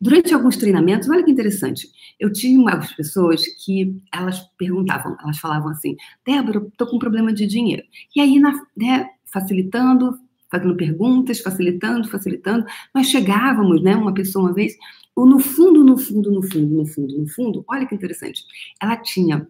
Durante 0.00 0.34
alguns 0.34 0.56
treinamentos, 0.56 1.08
olha 1.08 1.24
que 1.24 1.30
interessante, 1.30 1.88
eu 2.18 2.32
tinha 2.32 2.58
umas 2.58 2.92
pessoas 2.92 3.42
que 3.64 3.96
elas 4.12 4.40
perguntavam, 4.58 5.16
elas 5.22 5.38
falavam 5.38 5.70
assim, 5.70 5.96
Débora, 6.26 6.66
estou 6.66 6.86
com 6.86 6.96
um 6.96 7.00
problema 7.00 7.32
de 7.32 7.46
dinheiro. 7.46 7.82
E 8.14 8.20
aí, 8.20 8.38
na, 8.38 8.52
né, 8.76 9.08
facilitando, 9.32 10.18
fazendo 10.50 10.76
perguntas, 10.76 11.40
facilitando, 11.40 12.08
facilitando, 12.08 12.64
nós 12.94 13.08
chegávamos, 13.08 13.82
né, 13.82 13.94
uma 13.96 14.14
pessoa 14.14 14.46
uma 14.46 14.54
vez, 14.54 14.74
ou 15.14 15.26
no 15.26 15.40
fundo, 15.40 15.82
no 15.82 15.96
fundo, 15.96 16.30
no 16.30 16.42
fundo, 16.42 16.74
no 16.74 16.86
fundo, 16.86 17.18
no 17.18 17.28
fundo, 17.28 17.64
olha 17.68 17.86
que 17.86 17.94
interessante, 17.94 18.44
ela 18.80 18.96
tinha, 18.96 19.46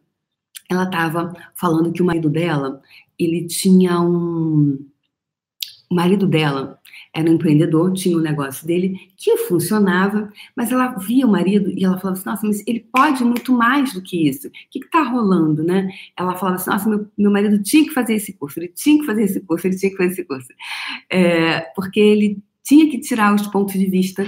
ela 0.69 0.85
estava 0.85 1.33
falando 1.55 1.93
que 1.93 2.03
o 2.03 2.05
marido 2.05 2.31
dela, 2.31 2.81
ele 3.19 3.47
tinha 3.47 4.01
um, 4.01 4.87
o 5.89 5.95
marido 5.95 6.27
dela 6.27 6.81
era 7.15 7.31
um 7.31 7.35
empreendedor, 7.35 7.93
tinha 7.93 8.17
um 8.17 8.21
negócio 8.21 8.67
dele 8.67 8.99
que 9.17 9.37
funcionava, 9.39 10.33
mas 10.55 10.71
ela 10.71 10.89
via 10.99 11.27
o 11.27 11.31
marido 11.31 11.71
e 11.71 11.85
ela 11.85 11.99
falava 11.99 12.19
assim: 12.19 12.29
nossa, 12.29 12.47
mas 12.47 12.63
ele 12.67 12.81
pode 12.93 13.25
muito 13.25 13.53
mais 13.53 13.93
do 13.93 14.03
que 14.03 14.29
isso. 14.29 14.49
O 14.49 14.51
que 14.71 14.79
está 14.81 15.03
rolando, 15.03 15.63
né? 15.63 15.89
Ela 16.17 16.35
falava 16.37 16.57
assim: 16.57 16.71
nossa, 16.71 16.89
meu, 16.89 17.07
meu 17.17 17.31
marido 17.31 17.63
tinha 17.63 17.85
que 17.85 17.95
fazer 17.95 18.15
esse 18.15 18.33
curso, 18.33 18.59
ele 18.59 18.69
tinha 18.69 18.99
que 18.99 19.07
fazer 19.07 19.23
esse 19.23 19.41
curso, 19.41 19.67
ele 19.67 19.77
tinha 19.77 19.91
que 19.91 19.97
fazer 19.97 20.13
esse 20.13 20.25
curso. 20.25 20.49
É, 21.11 21.61
porque 21.75 22.01
ele 22.01 22.43
tinha 22.63 22.91
que 22.91 22.99
tirar 22.99 23.35
os 23.35 23.47
pontos 23.47 23.75
de 23.75 23.87
vista 23.87 24.27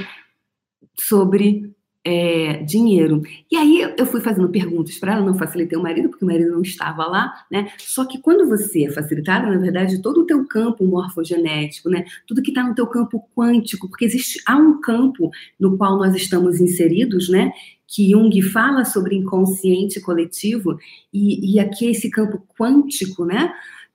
sobre 0.96 1.74
é, 2.08 2.62
dinheiro. 2.62 3.20
E 3.52 3.56
aí 3.56 3.94
eu 3.98 4.06
fui 4.06 4.22
fazendo 4.22 4.48
perguntas 4.48 4.96
para 4.96 5.12
ela, 5.12 5.26
não 5.26 5.34
facilitei 5.34 5.76
o 5.76 5.82
marido, 5.82 6.08
porque 6.08 6.24
o 6.24 6.28
marido 6.28 6.50
não 6.50 6.62
estava 6.62 7.06
lá, 7.06 7.44
né? 7.50 7.70
Só 7.76 8.06
que 8.06 8.18
quando 8.18 8.48
você 8.48 8.86
é 8.86 8.90
facilitada, 8.90 9.46
na 9.46 9.58
verdade, 9.58 10.00
todo 10.00 10.22
o 10.22 10.24
teu 10.26 10.42
campo 10.46 10.86
morfogenético, 10.86 11.90
né? 11.90 12.06
Tudo 12.26 12.40
que 12.40 12.50
está 12.50 12.62
no 12.62 12.74
teu 12.74 12.86
campo 12.86 13.22
quântico, 13.36 13.90
porque 13.90 14.06
existe, 14.06 14.40
há 14.46 14.56
um 14.56 14.80
campo 14.80 15.30
no 15.60 15.76
qual 15.76 15.98
nós 15.98 16.16
estamos 16.16 16.62
inseridos, 16.62 17.28
né? 17.28 17.52
Que 17.86 18.12
Jung 18.12 18.40
fala 18.40 18.86
sobre 18.86 19.14
inconsciente 19.14 20.00
coletivo, 20.00 20.78
e, 21.12 21.56
e 21.56 21.60
aqui 21.60 21.90
esse 21.90 22.08
campo 22.08 22.42
quântico, 22.58 23.26
né? 23.26 23.52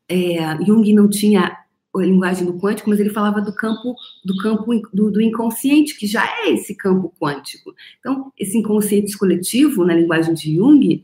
É, 0.08 0.64
Jung 0.64 0.94
não 0.94 1.10
tinha 1.10 1.63
linguagem 2.02 2.46
do 2.46 2.60
quântico, 2.60 2.90
mas 2.90 3.00
ele 3.00 3.10
falava 3.10 3.42
do 3.42 3.54
campo 3.54 3.96
do 4.24 4.36
campo 4.38 4.66
do, 4.94 5.12
do, 5.12 5.22
inconsciente, 5.22 5.98
que 5.98 6.08
já 6.08 6.26
é 6.26 6.52
esse 6.52 6.76
campo 6.76 7.14
quântico. 7.20 7.74
Então, 8.00 8.32
esse 8.38 8.58
inconsciente 8.58 9.18
coletivo, 9.18 9.86
na 9.86 9.94
linguagem 9.94 10.34
de 10.34 10.56
Jung, 10.56 11.04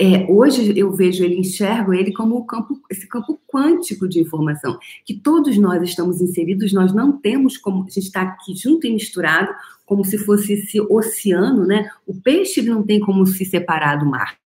é, 0.00 0.26
hoje 0.30 0.78
eu 0.78 0.92
vejo 0.92 1.24
ele, 1.24 1.40
enxergo 1.40 1.92
ele 1.92 2.12
como 2.12 2.36
o 2.36 2.44
campo, 2.44 2.80
esse 2.88 3.06
campo 3.08 3.40
quântico 3.48 4.08
de 4.08 4.20
informação, 4.20 4.78
que 5.04 5.14
todos 5.14 5.58
nós 5.58 5.82
estamos 5.82 6.20
inseridos, 6.20 6.72
nós 6.72 6.94
não 6.94 7.18
temos 7.18 7.56
como, 7.56 7.82
a 7.82 7.90
gente 7.90 8.06
está 8.06 8.22
aqui 8.22 8.54
junto 8.54 8.86
e 8.86 8.92
misturado, 8.92 9.52
como 9.84 10.04
se 10.04 10.16
fosse 10.18 10.52
esse 10.52 10.80
oceano, 10.80 11.66
né? 11.66 11.90
O 12.06 12.14
peixe 12.14 12.62
não 12.62 12.82
tem 12.82 13.00
como 13.00 13.26
se 13.26 13.44
separar 13.44 13.96
do 13.96 14.06
mar. 14.06 14.38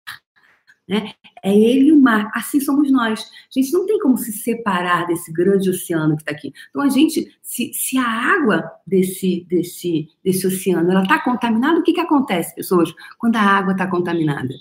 Né? 0.88 1.12
É 1.44 1.56
ele 1.56 1.86
e 1.86 1.92
o 1.92 2.00
mar, 2.00 2.30
assim 2.34 2.60
somos 2.60 2.90
nós. 2.90 3.20
A 3.20 3.60
gente 3.60 3.72
não 3.72 3.86
tem 3.86 3.98
como 4.00 4.18
se 4.18 4.32
separar 4.32 5.06
desse 5.06 5.32
grande 5.32 5.70
oceano 5.70 6.16
que 6.16 6.22
está 6.22 6.32
aqui. 6.32 6.52
Então, 6.70 6.82
a 6.82 6.88
gente, 6.88 7.36
se, 7.40 7.72
se 7.72 7.96
a 7.96 8.04
água 8.06 8.70
desse, 8.86 9.46
desse, 9.48 10.08
desse 10.24 10.46
oceano 10.46 10.90
ela 10.90 11.02
está 11.02 11.20
contaminada, 11.20 11.78
o 11.78 11.82
que, 11.82 11.92
que 11.92 12.00
acontece, 12.00 12.54
pessoas, 12.54 12.92
quando 13.18 13.36
a 13.36 13.42
água 13.42 13.72
está 13.72 13.86
contaminada? 13.86 14.52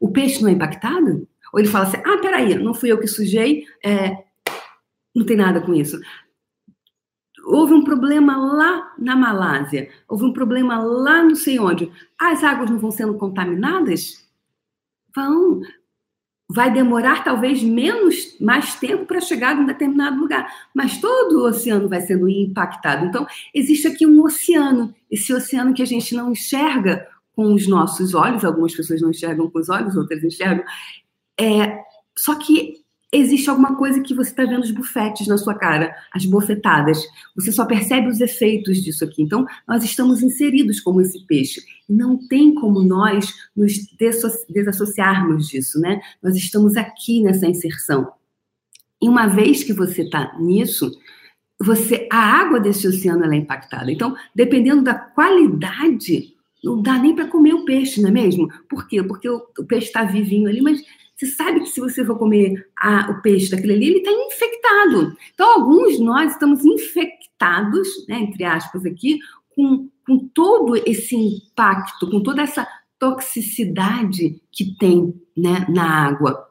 O 0.00 0.10
peixe 0.10 0.40
não 0.40 0.48
é 0.48 0.52
impactado? 0.52 1.28
Ou 1.52 1.60
ele 1.60 1.68
fala 1.68 1.86
assim: 1.86 1.98
ah, 1.98 2.18
peraí, 2.18 2.54
não 2.54 2.74
fui 2.74 2.90
eu 2.90 2.98
que 2.98 3.06
sujei, 3.06 3.64
é, 3.84 4.24
não 5.14 5.26
tem 5.26 5.36
nada 5.36 5.60
com 5.60 5.74
isso. 5.74 6.00
Houve 7.44 7.74
um 7.74 7.84
problema 7.84 8.36
lá 8.36 8.94
na 8.98 9.16
Malásia, 9.16 9.90
houve 10.08 10.24
um 10.24 10.32
problema 10.32 10.78
lá 10.78 11.22
não 11.22 11.34
sei 11.34 11.58
onde. 11.58 11.90
As 12.18 12.42
águas 12.42 12.70
não 12.70 12.78
vão 12.78 12.90
sendo 12.90 13.14
contaminadas? 13.14 14.22
Vão. 15.14 15.60
Vai 16.50 16.70
demorar 16.72 17.24
talvez 17.24 17.62
menos, 17.62 18.36
mais 18.38 18.74
tempo 18.74 19.06
para 19.06 19.20
chegar 19.20 19.56
em 19.56 19.64
determinado 19.64 20.20
lugar, 20.20 20.52
mas 20.74 21.00
todo 21.00 21.38
o 21.38 21.46
oceano 21.46 21.88
vai 21.88 22.00
sendo 22.02 22.28
impactado. 22.28 23.06
Então, 23.06 23.26
existe 23.54 23.86
aqui 23.86 24.06
um 24.06 24.22
oceano, 24.22 24.94
esse 25.10 25.32
oceano 25.32 25.72
que 25.72 25.82
a 25.82 25.86
gente 25.86 26.14
não 26.14 26.32
enxerga 26.32 27.08
com 27.34 27.54
os 27.54 27.66
nossos 27.66 28.12
olhos, 28.12 28.44
algumas 28.44 28.74
pessoas 28.74 29.00
não 29.00 29.10
enxergam 29.10 29.48
com 29.48 29.58
os 29.58 29.70
olhos, 29.70 29.96
outras 29.96 30.22
enxergam. 30.22 30.64
É, 31.40 31.78
só 32.18 32.34
que 32.34 32.81
existe 33.12 33.50
alguma 33.50 33.76
coisa 33.76 34.00
que 34.00 34.14
você 34.14 34.30
está 34.30 34.44
vendo 34.44 34.62
os 34.62 34.70
bufetes 34.70 35.26
na 35.26 35.36
sua 35.36 35.54
cara, 35.54 35.94
as 36.12 36.24
bofetadas. 36.24 36.98
Você 37.36 37.52
só 37.52 37.66
percebe 37.66 38.08
os 38.08 38.20
efeitos 38.20 38.82
disso 38.82 39.04
aqui. 39.04 39.22
Então, 39.22 39.46
nós 39.68 39.84
estamos 39.84 40.22
inseridos 40.22 40.80
como 40.80 41.00
esse 41.02 41.24
peixe. 41.26 41.62
Não 41.86 42.16
tem 42.26 42.54
como 42.54 42.82
nós 42.82 43.32
nos 43.54 43.74
desassociarmos 44.48 45.48
disso, 45.48 45.78
né? 45.78 46.00
Nós 46.22 46.34
estamos 46.36 46.76
aqui 46.76 47.22
nessa 47.22 47.46
inserção. 47.46 48.10
E 49.00 49.08
uma 49.08 49.26
vez 49.26 49.62
que 49.62 49.74
você 49.74 50.02
está 50.02 50.38
nisso, 50.38 50.90
você, 51.60 52.08
a 52.10 52.18
água 52.18 52.58
desse 52.58 52.88
oceano 52.88 53.24
é 53.30 53.36
impactada. 53.36 53.92
Então, 53.92 54.16
dependendo 54.34 54.82
da 54.82 54.94
qualidade, 54.94 56.34
não 56.64 56.80
dá 56.80 56.98
nem 56.98 57.14
para 57.14 57.28
comer 57.28 57.52
o 57.52 57.64
peixe, 57.64 58.00
não 58.00 58.08
é 58.08 58.12
mesmo? 58.12 58.48
Por 58.68 58.88
quê? 58.88 59.02
Porque 59.02 59.28
o, 59.28 59.42
o 59.58 59.64
peixe 59.64 59.88
está 59.88 60.04
vivinho 60.04 60.48
ali, 60.48 60.62
mas 60.62 60.82
você 61.16 61.26
sabe 61.26 61.60
que 61.60 61.68
se 61.68 61.80
você 61.80 62.04
for 62.04 62.18
comer 62.18 62.66
a, 62.76 63.10
o 63.10 63.22
peixe 63.22 63.50
daquele 63.50 63.74
ali, 63.74 63.86
ele 63.86 63.98
está 63.98 64.10
infectado. 64.10 65.16
Então, 65.32 65.52
alguns 65.52 65.98
nós 66.00 66.32
estamos 66.32 66.64
infectados, 66.64 67.88
né, 68.08 68.18
entre 68.18 68.44
aspas 68.44 68.84
aqui, 68.84 69.18
com, 69.54 69.88
com 70.06 70.18
todo 70.28 70.76
esse 70.76 71.14
impacto, 71.14 72.10
com 72.10 72.22
toda 72.22 72.42
essa 72.42 72.66
toxicidade 72.98 74.40
que 74.50 74.76
tem 74.76 75.14
né, 75.36 75.66
na 75.68 76.06
água. 76.06 76.48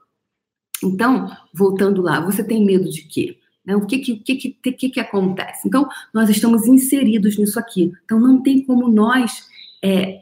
Então, 0.84 1.30
voltando 1.54 2.02
lá, 2.02 2.20
você 2.20 2.44
tem 2.44 2.64
medo 2.64 2.90
de 2.90 3.04
quê? 3.04 3.38
Né, 3.66 3.76
o 3.76 3.86
que 3.86 4.00
que, 4.00 4.18
que, 4.18 4.36
que, 4.36 4.72
que, 4.72 4.90
que 4.90 5.00
acontece? 5.00 5.68
Então, 5.68 5.88
nós 6.14 6.30
estamos 6.30 6.66
inseridos 6.66 7.38
nisso 7.38 7.60
aqui. 7.60 7.92
Então, 8.06 8.20
não 8.20 8.42
tem 8.42 8.66
como 8.66 8.88
nós 8.88 9.48
é, 9.84 10.20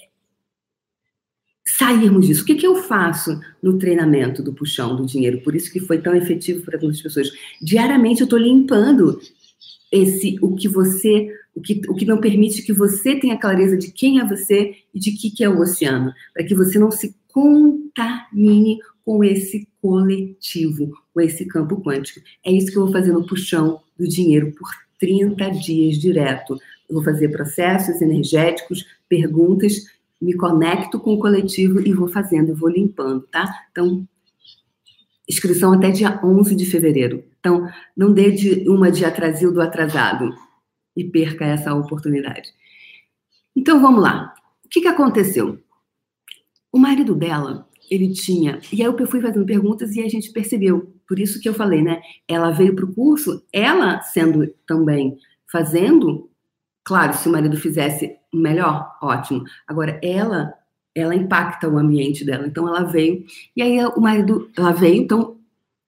sairmos 1.77 2.27
disso. 2.27 2.43
O 2.43 2.45
que, 2.45 2.55
que 2.55 2.67
eu 2.67 2.75
faço 2.83 3.39
no 3.61 3.77
treinamento 3.77 4.41
do 4.41 4.53
puxão 4.53 4.95
do 4.95 5.05
dinheiro? 5.05 5.41
Por 5.41 5.55
isso 5.55 5.71
que 5.71 5.79
foi 5.79 5.99
tão 5.99 6.15
efetivo 6.15 6.63
para 6.63 6.79
muitas 6.79 7.01
pessoas. 7.01 7.31
Diariamente 7.61 8.21
eu 8.21 8.25
estou 8.25 8.39
limpando 8.39 9.19
esse 9.91 10.38
o 10.41 10.55
que 10.55 10.67
você 10.67 11.33
o 11.55 11.61
que, 11.61 11.81
o 11.89 11.95
que 11.95 12.05
não 12.05 12.21
permite 12.21 12.61
que 12.61 12.71
você 12.71 13.15
tenha 13.15 13.38
clareza 13.38 13.75
de 13.75 13.91
quem 13.91 14.19
é 14.19 14.25
você 14.25 14.75
e 14.93 14.99
de 14.99 15.11
que, 15.11 15.29
que 15.29 15.43
é 15.43 15.49
o 15.49 15.59
oceano, 15.59 16.13
para 16.33 16.45
que 16.45 16.55
você 16.55 16.79
não 16.79 16.89
se 16.89 17.13
contamine 17.27 18.79
com 19.03 19.23
esse 19.23 19.67
coletivo, 19.81 20.91
com 21.13 21.19
esse 21.19 21.45
campo 21.45 21.81
quântico. 21.81 22.21
É 22.45 22.51
isso 22.51 22.71
que 22.71 22.77
eu 22.77 22.83
vou 22.83 22.93
fazer 22.93 23.11
no 23.11 23.25
puxão 23.25 23.81
do 23.97 24.07
dinheiro 24.07 24.53
por 24.57 24.69
30 24.99 25.49
dias 25.51 25.97
direto. 25.97 26.53
Eu 26.88 26.95
vou 26.95 27.03
fazer 27.03 27.29
processos 27.29 28.01
energéticos, 28.01 28.85
perguntas 29.09 29.83
me 30.21 30.35
conecto 30.35 30.99
com 30.99 31.13
o 31.13 31.19
coletivo 31.19 31.79
e 31.79 31.93
vou 31.93 32.07
fazendo, 32.07 32.55
vou 32.55 32.69
limpando, 32.69 33.21
tá? 33.27 33.67
Então, 33.71 34.07
inscrição 35.29 35.73
até 35.73 35.91
dia 35.91 36.19
11 36.23 36.55
de 36.55 36.65
fevereiro. 36.65 37.23
Então, 37.39 37.69
não 37.95 38.11
dê 38.11 38.31
de 38.31 38.67
uma 38.69 38.91
de 38.91 39.05
atrasil 39.05 39.53
do 39.53 39.61
atrasado 39.61 40.33
e 40.95 41.03
perca 41.03 41.45
essa 41.45 41.73
oportunidade. 41.73 42.49
Então, 43.55 43.81
vamos 43.81 44.01
lá. 44.01 44.33
O 44.65 44.69
que, 44.69 44.81
que 44.81 44.88
aconteceu? 44.88 45.59
O 46.71 46.77
marido 46.77 47.15
dela, 47.15 47.67
ele 47.89 48.11
tinha. 48.13 48.59
E 48.71 48.81
aí 48.81 48.88
eu 48.88 49.07
fui 49.07 49.21
fazendo 49.21 49.45
perguntas 49.45 49.95
e 49.95 50.01
a 50.01 50.07
gente 50.07 50.31
percebeu. 50.31 50.93
Por 51.07 51.17
isso 51.17 51.39
que 51.39 51.49
eu 51.49 51.53
falei, 51.53 51.81
né? 51.81 52.01
Ela 52.27 52.51
veio 52.51 52.75
para 52.75 52.85
o 52.85 52.93
curso, 52.93 53.43
ela 53.51 54.01
sendo 54.01 54.47
também 54.67 55.17
fazendo, 55.51 56.28
claro, 56.83 57.13
se 57.13 57.27
o 57.27 57.31
marido 57.31 57.57
fizesse 57.57 58.15
melhor, 58.33 58.95
ótimo. 59.01 59.43
Agora, 59.67 60.00
ela, 60.03 60.53
ela 60.93 61.15
impacta 61.15 61.67
o 61.67 61.77
ambiente 61.77 62.25
dela. 62.25 62.48
Então, 62.48 62.67
ela 62.67 62.83
veio, 62.83 63.25
e 63.55 63.62
aí 63.62 63.77
o 63.86 64.00
marido, 64.00 64.50
ela 64.57 64.71
veio, 64.71 65.01
então, 65.01 65.38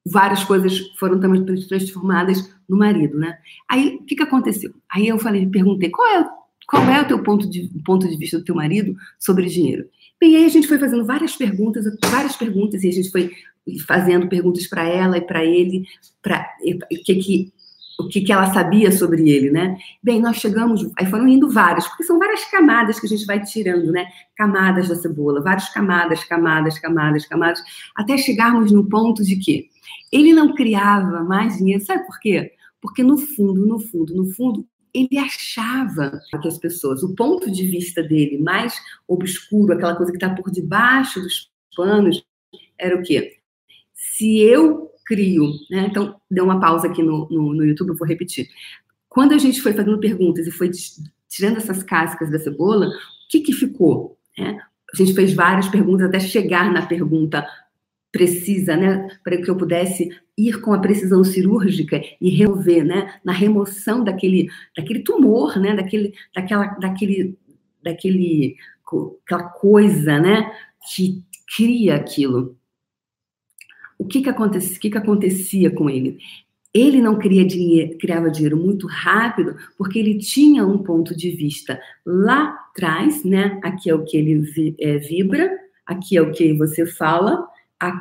várias 0.05 0.43
coisas 0.43 0.79
foram 0.97 1.19
também 1.19 1.45
transformadas 1.45 2.53
no 2.67 2.77
marido, 2.77 3.17
né? 3.17 3.37
Aí, 3.69 3.97
o 3.97 4.05
que, 4.05 4.15
que 4.15 4.23
aconteceu? 4.23 4.73
Aí 4.89 5.07
eu 5.07 5.19
falei, 5.19 5.45
perguntei, 5.47 5.89
qual 5.89 6.07
é, 6.07 6.29
qual 6.67 6.83
é 6.83 7.01
o 7.01 7.07
teu 7.07 7.21
ponto 7.21 7.49
de, 7.49 7.69
ponto 7.85 8.07
de 8.07 8.17
vista 8.17 8.39
do 8.39 8.45
teu 8.45 8.55
marido 8.55 8.95
sobre 9.19 9.47
dinheiro? 9.47 9.87
Bem, 10.19 10.35
aí 10.35 10.45
a 10.45 10.49
gente 10.49 10.67
foi 10.67 10.77
fazendo 10.77 11.05
várias 11.05 11.35
perguntas, 11.35 11.85
várias 12.09 12.35
perguntas, 12.35 12.83
e 12.83 12.89
a 12.89 12.91
gente 12.91 13.11
foi 13.11 13.31
fazendo 13.87 14.29
perguntas 14.29 14.67
para 14.67 14.83
ela 14.83 15.17
e 15.17 15.21
para 15.21 15.43
ele, 15.43 15.85
para 16.21 16.47
o 16.91 17.03
que 17.03 17.15
que 17.15 17.53
o 17.99 18.07
que, 18.07 18.21
que 18.21 18.31
ela 18.31 18.53
sabia 18.53 18.91
sobre 18.91 19.29
ele, 19.29 19.51
né? 19.51 19.77
Bem, 20.01 20.19
nós 20.19 20.37
chegamos, 20.37 20.89
aí 20.97 21.05
foram 21.05 21.27
indo 21.27 21.49
várias, 21.49 21.87
porque 21.87 22.03
são 22.03 22.17
várias 22.17 22.43
camadas 22.45 22.99
que 22.99 23.05
a 23.05 23.09
gente 23.09 23.25
vai 23.25 23.41
tirando, 23.43 23.91
né? 23.91 24.07
Camadas 24.35 24.87
da 24.87 24.95
cebola, 24.95 25.41
várias 25.41 25.69
camadas, 25.69 26.23
camadas, 26.23 26.79
camadas, 26.79 27.25
camadas, 27.25 27.63
até 27.95 28.17
chegarmos 28.17 28.71
no 28.71 28.87
ponto 28.87 29.23
de 29.23 29.35
que 29.35 29.69
ele 30.11 30.33
não 30.33 30.53
criava 30.53 31.23
mais 31.23 31.57
dinheiro, 31.57 31.83
sabe 31.83 32.05
por 32.05 32.19
quê? 32.19 32.53
Porque 32.81 33.03
no 33.03 33.17
fundo, 33.17 33.65
no 33.65 33.79
fundo, 33.79 34.15
no 34.15 34.25
fundo, 34.33 34.65
ele 34.93 35.17
achava 35.17 36.19
que 36.41 36.47
as 36.47 36.57
pessoas, 36.57 37.03
o 37.03 37.15
ponto 37.15 37.49
de 37.49 37.65
vista 37.65 38.03
dele 38.03 38.37
mais 38.37 38.75
obscuro, 39.07 39.73
aquela 39.73 39.95
coisa 39.95 40.11
que 40.11 40.17
está 40.17 40.29
por 40.33 40.51
debaixo 40.51 41.21
dos 41.21 41.49
panos, 41.75 42.25
era 42.77 42.97
o 42.97 43.03
quê? 43.03 43.37
Se 43.93 44.39
eu 44.39 44.90
crio, 45.11 45.51
né? 45.69 45.87
Então, 45.89 46.15
deu 46.29 46.45
uma 46.45 46.57
pausa 46.57 46.87
aqui 46.87 47.03
no, 47.03 47.27
no, 47.29 47.53
no 47.53 47.65
YouTube, 47.65 47.89
eu 47.89 47.97
vou 47.97 48.07
repetir. 48.07 48.47
Quando 49.09 49.33
a 49.33 49.37
gente 49.37 49.61
foi 49.61 49.73
fazendo 49.73 49.99
perguntas 49.99 50.47
e 50.47 50.51
foi 50.51 50.71
tirando 51.27 51.57
essas 51.57 51.83
cascas 51.83 52.31
da 52.31 52.39
cebola, 52.39 52.87
o 52.87 52.91
que 53.29 53.41
que 53.41 53.51
ficou? 53.51 54.17
Né? 54.37 54.57
A 54.93 54.97
gente 54.97 55.13
fez 55.13 55.33
várias 55.33 55.67
perguntas 55.67 56.07
até 56.07 56.17
chegar 56.17 56.71
na 56.71 56.85
pergunta 56.85 57.45
precisa, 58.09 58.75
né, 58.75 59.07
para 59.23 59.37
que 59.37 59.49
eu 59.49 59.55
pudesse 59.55 60.09
ir 60.37 60.59
com 60.59 60.73
a 60.73 60.79
precisão 60.79 61.23
cirúrgica 61.23 62.01
e 62.19 62.29
remover, 62.29 62.83
né, 62.83 63.13
na 63.23 63.31
remoção 63.31 64.03
daquele, 64.03 64.49
daquele 64.75 64.99
tumor, 64.99 65.57
né, 65.57 65.73
daquele, 65.73 66.13
daquela, 66.35 66.67
daquele, 66.77 67.37
daquele, 67.81 68.57
aquela 69.25 69.43
coisa, 69.43 70.19
né, 70.19 70.51
que 70.93 71.23
cria 71.55 71.95
aquilo 71.95 72.57
o 74.01 74.05
que 74.05 74.21
que, 74.21 74.29
acontecia, 74.29 74.79
que 74.79 74.89
que 74.89 74.97
acontecia 74.97 75.69
com 75.69 75.89
ele? 75.89 76.17
ele 76.73 77.01
não 77.01 77.19
queria 77.19 77.45
dinheiro, 77.45 77.97
criava 77.97 78.31
dinheiro 78.31 78.55
muito 78.55 78.87
rápido, 78.87 79.55
porque 79.77 79.99
ele 79.99 80.17
tinha 80.17 80.65
um 80.65 80.77
ponto 80.77 81.15
de 81.15 81.29
vista 81.31 81.79
lá 82.05 82.57
atrás, 82.69 83.25
né? 83.25 83.59
Aqui 83.61 83.89
é 83.89 83.93
o 83.93 84.05
que 84.05 84.15
ele 84.15 84.39
vi, 84.39 84.75
é, 84.79 84.97
vibra, 84.97 85.51
aqui 85.85 86.15
é 86.15 86.21
o 86.21 86.31
que 86.31 86.53
você 86.53 86.85
fala, 86.85 87.45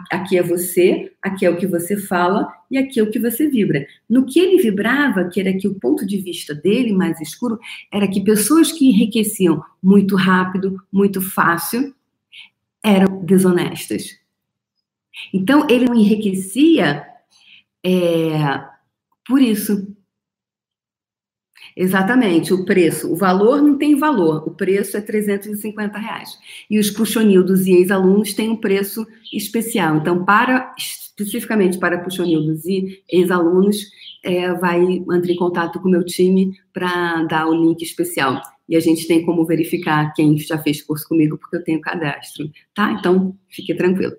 aqui 0.08 0.38
é 0.38 0.42
você, 0.42 1.10
aqui 1.20 1.44
é 1.44 1.50
o 1.50 1.56
que 1.56 1.66
você 1.66 1.96
fala 1.96 2.46
e 2.70 2.78
aqui 2.78 3.00
é 3.00 3.02
o 3.02 3.10
que 3.10 3.18
você 3.18 3.48
vibra. 3.48 3.84
No 4.08 4.24
que 4.24 4.38
ele 4.38 4.62
vibrava, 4.62 5.24
que 5.24 5.40
era 5.40 5.52
que 5.52 5.66
o 5.66 5.74
ponto 5.74 6.06
de 6.06 6.18
vista 6.18 6.54
dele 6.54 6.92
mais 6.92 7.20
escuro, 7.20 7.58
era 7.92 8.06
que 8.06 8.22
pessoas 8.22 8.70
que 8.70 8.88
enriqueciam 8.88 9.60
muito 9.82 10.14
rápido, 10.14 10.80
muito 10.92 11.20
fácil, 11.20 11.92
eram 12.84 13.24
desonestas. 13.24 14.19
Então, 15.32 15.66
ele 15.68 15.86
não 15.86 15.94
enriquecia 15.94 17.06
é, 17.84 18.64
por 19.26 19.40
isso. 19.40 19.94
Exatamente, 21.76 22.52
o 22.52 22.64
preço. 22.64 23.12
O 23.12 23.16
valor 23.16 23.62
não 23.62 23.78
tem 23.78 23.96
valor, 23.96 24.46
o 24.46 24.50
preço 24.50 24.96
é 24.96 25.00
350 25.00 25.98
reais. 25.98 26.38
E 26.68 26.78
os 26.78 26.90
puxonildos 26.90 27.66
e 27.66 27.72
ex-alunos 27.72 28.34
têm 28.34 28.50
um 28.50 28.56
preço 28.56 29.06
especial. 29.32 29.96
Então, 29.96 30.24
para 30.24 30.74
especificamente 30.76 31.78
para 31.78 31.98
puxonildos 31.98 32.64
e 32.64 33.02
ex-alunos, 33.08 33.76
é, 34.22 34.52
vai 34.54 34.80
entrar 34.82 35.32
em 35.32 35.36
contato 35.36 35.80
com 35.80 35.88
o 35.88 35.90
meu 35.90 36.04
time 36.04 36.52
para 36.72 37.24
dar 37.24 37.46
o 37.46 37.54
link 37.54 37.82
especial. 37.82 38.40
E 38.68 38.76
a 38.76 38.80
gente 38.80 39.06
tem 39.06 39.24
como 39.24 39.44
verificar 39.44 40.12
quem 40.14 40.36
já 40.38 40.58
fez 40.58 40.82
curso 40.82 41.06
comigo, 41.08 41.36
porque 41.36 41.56
eu 41.56 41.64
tenho 41.64 41.80
cadastro, 41.80 42.50
tá? 42.74 42.92
Então, 42.92 43.36
fique 43.48 43.74
tranquilo. 43.74 44.14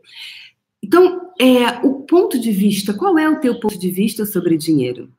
Então, 0.83 1.31
é, 1.39 1.85
o 1.85 2.01
ponto 2.01 2.39
de 2.39 2.51
vista, 2.51 2.93
qual 2.93 3.17
é 3.17 3.29
o 3.29 3.39
teu 3.39 3.59
ponto 3.59 3.77
de 3.77 3.89
vista 3.89 4.25
sobre 4.25 4.57
dinheiro? 4.57 5.11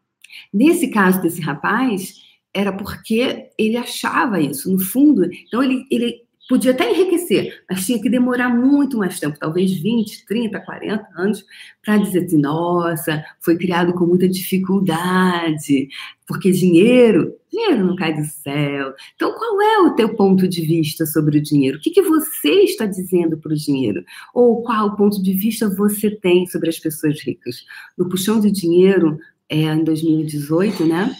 Nesse 0.52 0.88
caso 0.88 1.22
desse 1.22 1.40
rapaz, 1.40 2.22
era 2.54 2.72
porque 2.72 3.50
ele 3.58 3.76
achava 3.76 4.40
isso, 4.40 4.70
no 4.70 4.78
fundo. 4.78 5.24
Então, 5.24 5.62
ele, 5.62 5.86
ele 5.90 6.21
podia 6.48 6.72
até 6.72 6.90
enriquecer, 6.90 7.62
mas 7.68 7.86
tinha 7.86 8.00
que 8.00 8.10
demorar 8.10 8.48
muito 8.48 8.98
mais 8.98 9.18
tempo, 9.18 9.38
talvez 9.38 9.72
20, 9.72 10.26
30, 10.26 10.60
40 10.60 11.08
anos, 11.16 11.44
para 11.84 11.96
dizer 11.96 12.24
assim: 12.24 12.38
nossa, 12.38 13.24
foi 13.40 13.56
criado 13.56 13.92
com 13.94 14.06
muita 14.06 14.28
dificuldade, 14.28 15.88
porque 16.26 16.50
dinheiro, 16.50 17.34
dinheiro 17.50 17.86
não 17.86 17.96
cai 17.96 18.14
do 18.14 18.24
céu. 18.24 18.92
Então, 19.14 19.32
qual 19.34 19.62
é 19.62 19.78
o 19.78 19.94
teu 19.94 20.14
ponto 20.14 20.48
de 20.48 20.62
vista 20.62 21.06
sobre 21.06 21.38
o 21.38 21.42
dinheiro? 21.42 21.78
O 21.78 21.80
que, 21.80 21.90
que 21.90 22.02
você 22.02 22.62
está 22.62 22.86
dizendo 22.86 23.38
para 23.38 23.52
o 23.52 23.56
dinheiro? 23.56 24.04
Ou 24.34 24.62
qual 24.62 24.96
ponto 24.96 25.22
de 25.22 25.32
vista 25.32 25.68
você 25.68 26.10
tem 26.10 26.46
sobre 26.46 26.68
as 26.68 26.78
pessoas 26.78 27.20
ricas? 27.22 27.64
No 27.96 28.08
Puxão 28.08 28.40
de 28.40 28.50
Dinheiro, 28.50 29.18
é, 29.48 29.62
em 29.62 29.84
2018, 29.84 30.84
né? 30.86 31.14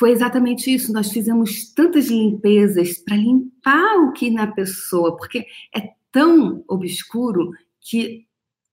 Foi 0.00 0.12
exatamente 0.12 0.72
isso. 0.72 0.94
Nós 0.94 1.12
fizemos 1.12 1.74
tantas 1.74 2.08
limpezas 2.08 2.96
para 2.96 3.18
limpar 3.18 3.96
o 3.98 4.12
que 4.12 4.30
na 4.30 4.46
pessoa, 4.46 5.14
porque 5.14 5.44
é 5.76 5.90
tão 6.10 6.64
obscuro 6.66 7.50
que 7.78 8.24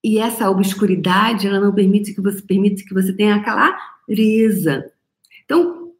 e 0.02 0.18
essa 0.18 0.48
obscuridade 0.48 1.46
ela 1.46 1.60
não 1.60 1.74
permite 1.74 2.14
que 2.14 2.20
você 2.22 2.40
permite 2.40 2.82
que 2.82 2.94
você 2.94 3.12
tenha 3.12 3.34
aquela 3.34 3.76
clareza. 4.06 4.90
Então, 5.44 5.92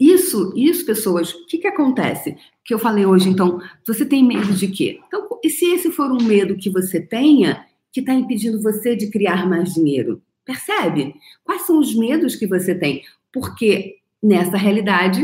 isso, 0.00 0.52
isso, 0.56 0.84
pessoas, 0.84 1.32
o 1.32 1.46
que, 1.46 1.58
que 1.58 1.68
acontece? 1.68 2.36
Que 2.64 2.74
eu 2.74 2.78
falei 2.78 3.06
hoje, 3.06 3.28
então, 3.28 3.60
você 3.86 4.04
tem 4.04 4.24
medo 4.24 4.52
de 4.52 4.66
quê? 4.66 4.98
Então, 5.06 5.28
e 5.44 5.50
se 5.50 5.66
esse 5.66 5.92
for 5.92 6.10
um 6.10 6.24
medo 6.24 6.56
que 6.56 6.70
você 6.70 7.00
tenha, 7.00 7.64
que 7.92 8.00
está 8.00 8.12
impedindo 8.12 8.60
você 8.60 8.96
de 8.96 9.10
criar 9.10 9.48
mais 9.48 9.74
dinheiro? 9.74 10.20
Percebe? 10.44 11.14
Quais 11.44 11.62
são 11.62 11.78
os 11.78 11.94
medos 11.94 12.34
que 12.34 12.48
você 12.48 12.74
tem? 12.74 13.02
Porque 13.30 13.98
nessa 14.26 14.56
realidade 14.56 15.22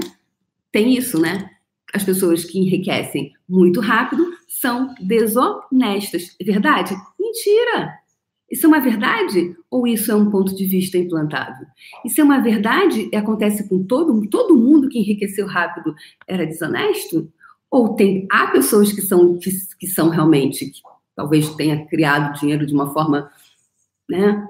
tem 0.71 0.97
isso, 0.97 1.21
né? 1.21 1.50
As 1.92 2.04
pessoas 2.04 2.44
que 2.44 2.59
enriquecem 2.59 3.32
muito 3.49 3.80
rápido 3.80 4.32
são 4.49 4.94
desonestas. 5.00 6.35
É 6.40 6.44
verdade? 6.44 6.94
Mentira! 7.18 8.00
Isso 8.50 8.66
é 8.66 8.68
uma 8.68 8.80
verdade 8.80 9.56
ou 9.71 9.87
isso 9.87 10.12
é 10.12 10.14
um 10.14 10.30
ponto 10.30 10.54
de 10.54 10.66
vista 10.66 10.99
implantado? 10.99 11.66
Isso 12.04 12.21
é 12.21 12.25
uma 12.25 12.38
verdade 12.38 13.09
e 13.11 13.16
acontece 13.16 13.66
com 13.68 13.82
todo, 13.82 14.28
todo 14.28 14.56
mundo 14.56 14.88
que 14.88 14.99
enriqueceu 14.99 15.47
rápido 15.47 15.94
era 16.26 16.47
desonesto? 16.47 17.32
Ou 17.71 17.94
tem 17.94 18.26
há 18.30 18.49
pessoas 18.49 18.92
que 18.92 19.00
são 19.00 19.38
que, 19.38 19.50
que 19.78 19.87
são 19.87 20.11
realmente 20.11 20.66
que 20.66 20.82
talvez 21.16 21.49
tenha 21.54 21.87
criado 21.87 22.38
dinheiro 22.38 22.67
de 22.67 22.75
uma 22.75 22.93
forma, 22.93 23.30
né? 24.08 24.47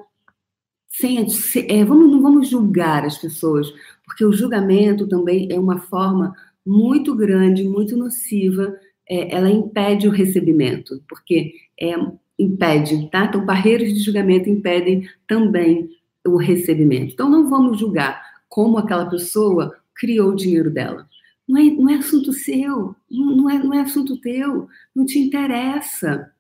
Sem, 0.89 1.25
é, 1.69 1.85
vamos, 1.85 2.11
não 2.11 2.21
vamos 2.21 2.49
julgar 2.49 3.05
as 3.05 3.17
pessoas, 3.17 3.73
porque 4.13 4.27
o 4.27 4.33
julgamento 4.33 5.07
também 5.07 5.49
é 5.51 5.59
uma 5.59 5.81
forma 5.81 6.37
muito 6.67 7.15
grande, 7.15 7.67
muito 7.67 7.97
nociva, 7.97 8.79
é, 9.09 9.35
ela 9.35 9.49
impede 9.51 10.07
o 10.07 10.11
recebimento, 10.11 11.03
porque 11.09 11.55
é, 11.81 11.95
impede, 12.39 13.09
tá? 13.11 13.25
Então, 13.25 13.45
barreiras 13.45 13.91
de 13.93 14.01
julgamento 14.01 14.51
impedem 14.51 15.09
também 15.27 15.89
o 16.27 16.37
recebimento. 16.37 17.15
Então, 17.15 17.31
não 17.31 17.49
vamos 17.49 17.81
julgar 17.81 18.23
como 18.51 18.77
aquela 18.77 19.07
pessoa 19.07 19.75
criou 19.95 20.33
o 20.33 20.37
dinheiro 20.37 20.71
dela. 20.71 21.09
Não 21.49 21.59
é, 21.59 21.65
não 21.65 21.89
é 21.89 21.95
assunto 21.95 22.35
seu, 22.35 22.95
não 23.11 23.49
é, 23.49 23.59
não 23.59 23.73
é 23.73 23.81
assunto 23.81 24.19
teu, 24.19 24.69
não 24.95 25.07
te 25.07 25.19
interessa. 25.19 26.31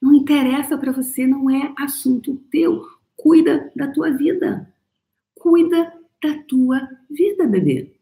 Não 0.00 0.14
interessa 0.14 0.78
para 0.78 0.92
você, 0.92 1.26
não 1.26 1.50
é 1.50 1.72
assunto 1.76 2.36
teu. 2.52 2.86
Cuida 3.16 3.68
da 3.74 3.88
tua 3.88 4.12
vida. 4.12 4.72
Cuida 5.34 5.97
da 6.22 6.34
tua 6.48 6.88
vida, 7.10 7.46
bebê. 7.46 7.92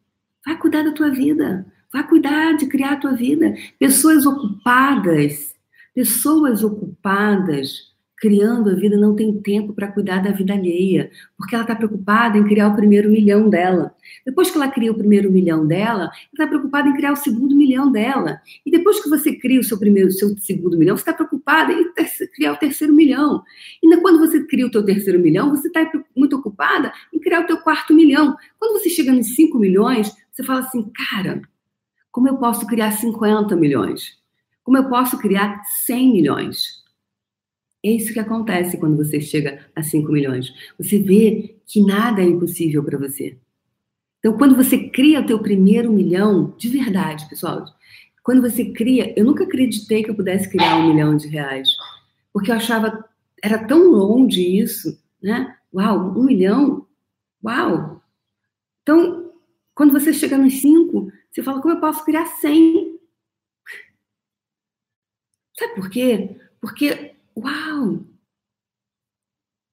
Vai 0.44 0.58
cuidar 0.58 0.82
da 0.82 0.92
tua 0.92 1.10
vida. 1.10 1.66
Vai 1.92 2.06
cuidar 2.06 2.52
de 2.56 2.66
criar 2.66 2.92
a 2.92 2.96
tua 2.96 3.12
vida. 3.12 3.54
Pessoas 3.78 4.26
ocupadas, 4.26 5.54
pessoas 5.94 6.62
ocupadas 6.62 7.96
criando 8.18 8.70
a 8.70 8.74
vida 8.74 8.96
não 8.96 9.14
tem 9.14 9.40
tempo 9.40 9.74
para 9.74 9.92
cuidar 9.92 10.22
da 10.22 10.30
vida 10.30 10.54
alheia, 10.54 11.10
porque 11.36 11.54
ela 11.54 11.64
está 11.64 11.76
preocupada 11.76 12.38
em 12.38 12.44
criar 12.44 12.68
o 12.68 12.74
primeiro 12.74 13.10
milhão 13.10 13.50
dela. 13.50 13.94
Depois 14.24 14.50
que 14.50 14.56
ela 14.56 14.68
cria 14.68 14.90
o 14.90 14.96
primeiro 14.96 15.30
milhão 15.30 15.66
dela, 15.66 16.04
ela 16.04 16.10
está 16.32 16.46
preocupada 16.46 16.88
em 16.88 16.94
criar 16.94 17.12
o 17.12 17.16
segundo 17.16 17.54
milhão 17.54 17.92
dela. 17.92 18.40
E 18.64 18.70
depois 18.70 19.02
que 19.02 19.08
você 19.08 19.34
cria 19.34 19.60
o 19.60 19.64
seu 19.64 19.78
primeiro, 19.78 20.10
seu 20.10 20.36
segundo 20.38 20.78
milhão, 20.78 20.96
você 20.96 21.02
está 21.02 21.12
preocupada 21.12 21.72
em 21.72 21.92
criar 22.34 22.52
o 22.52 22.56
terceiro 22.56 22.94
milhão. 22.94 23.42
E 23.82 23.96
quando 23.98 24.18
você 24.18 24.42
cria 24.44 24.66
o 24.66 24.70
teu 24.70 24.84
terceiro 24.84 25.18
milhão, 25.18 25.50
você 25.50 25.68
está 25.68 25.84
muito 26.16 26.36
ocupada 26.36 26.92
em 27.12 27.20
criar 27.20 27.40
o 27.40 27.46
teu 27.46 27.58
quarto 27.58 27.94
milhão. 27.94 28.36
Quando 28.58 28.80
você 28.80 28.88
chega 28.88 29.12
nos 29.12 29.34
cinco 29.34 29.58
milhões, 29.58 30.14
você 30.32 30.42
fala 30.42 30.60
assim, 30.60 30.90
cara, 31.10 31.42
como 32.10 32.28
eu 32.28 32.38
posso 32.38 32.66
criar 32.66 32.92
50 32.92 33.54
milhões? 33.56 34.18
Como 34.64 34.78
eu 34.78 34.88
posso 34.88 35.18
criar 35.18 35.62
100 35.84 36.12
milhões? 36.12 36.82
É 37.84 37.90
isso 37.90 38.12
que 38.12 38.18
acontece 38.18 38.78
quando 38.78 38.96
você 38.96 39.20
chega 39.20 39.66
a 39.76 39.82
5 39.82 40.10
milhões. 40.10 40.52
Você 40.78 40.98
vê 40.98 41.56
que 41.66 41.80
nada 41.80 42.22
é 42.22 42.24
impossível 42.24 42.82
para 42.82 42.98
você. 42.98 43.36
Então, 44.18 44.36
quando 44.36 44.56
você 44.56 44.88
cria 44.88 45.20
o 45.20 45.26
teu 45.26 45.38
primeiro 45.38 45.92
milhão, 45.92 46.54
de 46.58 46.68
verdade, 46.68 47.28
pessoal, 47.28 47.64
quando 48.24 48.42
você 48.42 48.72
cria, 48.72 49.14
eu 49.16 49.24
nunca 49.24 49.44
acreditei 49.44 50.02
que 50.02 50.10
eu 50.10 50.16
pudesse 50.16 50.50
criar 50.50 50.78
um 50.78 50.88
milhão 50.88 51.16
de 51.16 51.28
reais, 51.28 51.68
porque 52.32 52.50
eu 52.50 52.56
achava, 52.56 53.04
era 53.40 53.64
tão 53.66 53.88
longe 53.90 54.42
isso, 54.42 54.98
né? 55.22 55.54
Uau, 55.76 56.18
um 56.18 56.24
milhão? 56.24 56.86
Uau! 57.44 58.02
Então, 58.82 59.32
quando 59.74 59.92
você 59.92 60.12
chega 60.12 60.38
nos 60.38 60.54
cinco, 60.60 61.12
você 61.30 61.42
fala, 61.42 61.60
como 61.60 61.74
eu 61.74 61.80
posso 61.80 62.04
criar 62.04 62.26
cem? 62.26 62.98
Sabe 65.58 65.74
por 65.74 65.90
quê? 65.90 66.36
Porque 66.60 67.16
Uau! 67.36 68.06